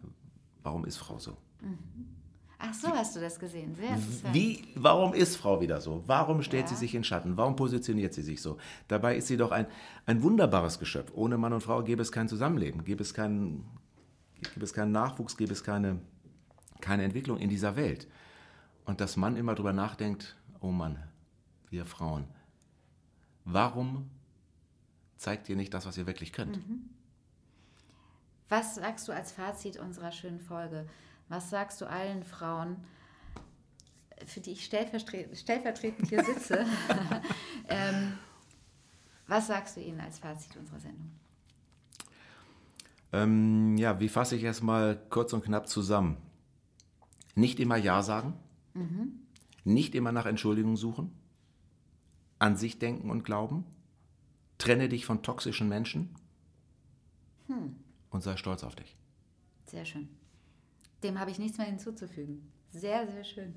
[0.62, 1.38] warum ist Frau so?
[1.62, 2.22] Mhm.
[2.64, 3.74] Ach so, hast du das gesehen.
[3.74, 4.36] Sehr interessant.
[4.36, 6.04] Wie, warum ist Frau wieder so?
[6.06, 6.70] Warum stellt ja.
[6.70, 7.36] sie sich in Schatten?
[7.36, 8.58] Warum positioniert sie sich so?
[8.88, 9.66] Dabei ist sie doch ein,
[10.06, 11.12] ein wunderbares Geschöpf.
[11.16, 13.66] Ohne Mann und Frau gäbe es kein Zusammenleben, gäbe es keinen,
[14.54, 16.00] gäbe es keinen Nachwuchs, gäbe es keine,
[16.82, 18.08] keine Entwicklung in dieser Welt.
[18.86, 21.02] Und dass Mann immer darüber nachdenkt, oh Mann,
[21.70, 22.26] wir Frauen,
[23.46, 24.10] warum
[25.18, 26.58] zeigt ihr nicht das, was ihr wirklich könnt?
[26.58, 26.90] Mhm.
[28.50, 30.86] Was sagst du als Fazit unserer schönen Folge?
[31.30, 32.76] Was sagst du allen Frauen,
[34.26, 36.66] für die ich stellvertretend hier sitze?
[37.70, 38.18] ähm,
[39.28, 41.12] was sagst du ihnen als Fazit unserer Sendung?
[43.14, 46.18] Ähm, ja, wie fasse ich erstmal kurz und knapp zusammen?
[47.36, 48.34] Nicht immer Ja sagen,
[48.74, 49.20] mhm.
[49.64, 51.12] nicht immer nach Entschuldigung suchen,
[52.40, 53.66] an sich denken und glauben,
[54.58, 56.16] trenne dich von toxischen Menschen
[57.48, 57.76] hm.
[58.10, 58.96] und sei stolz auf dich.
[59.66, 60.10] Sehr schön.
[61.04, 62.52] Dem habe ich nichts mehr hinzuzufügen.
[62.72, 63.56] Sehr, sehr schön.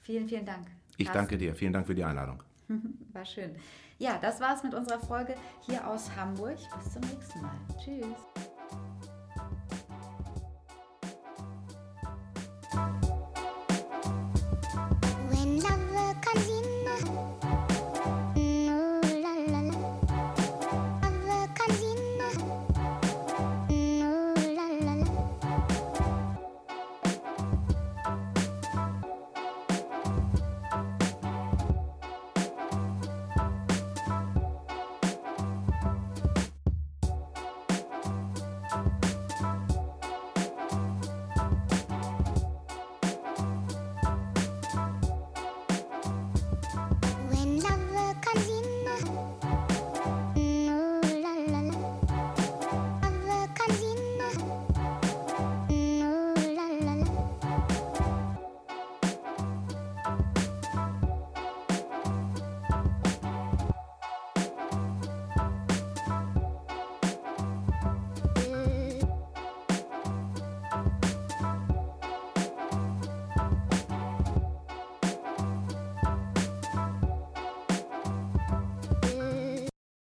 [0.00, 0.68] Vielen, vielen Dank.
[0.96, 1.18] Ich Carsten.
[1.18, 1.54] danke dir.
[1.54, 2.42] Vielen Dank für die Einladung.
[3.12, 3.56] War schön.
[3.98, 6.58] Ja, das war's mit unserer Folge hier aus Hamburg.
[6.78, 7.56] Bis zum nächsten Mal.
[7.78, 8.53] Tschüss.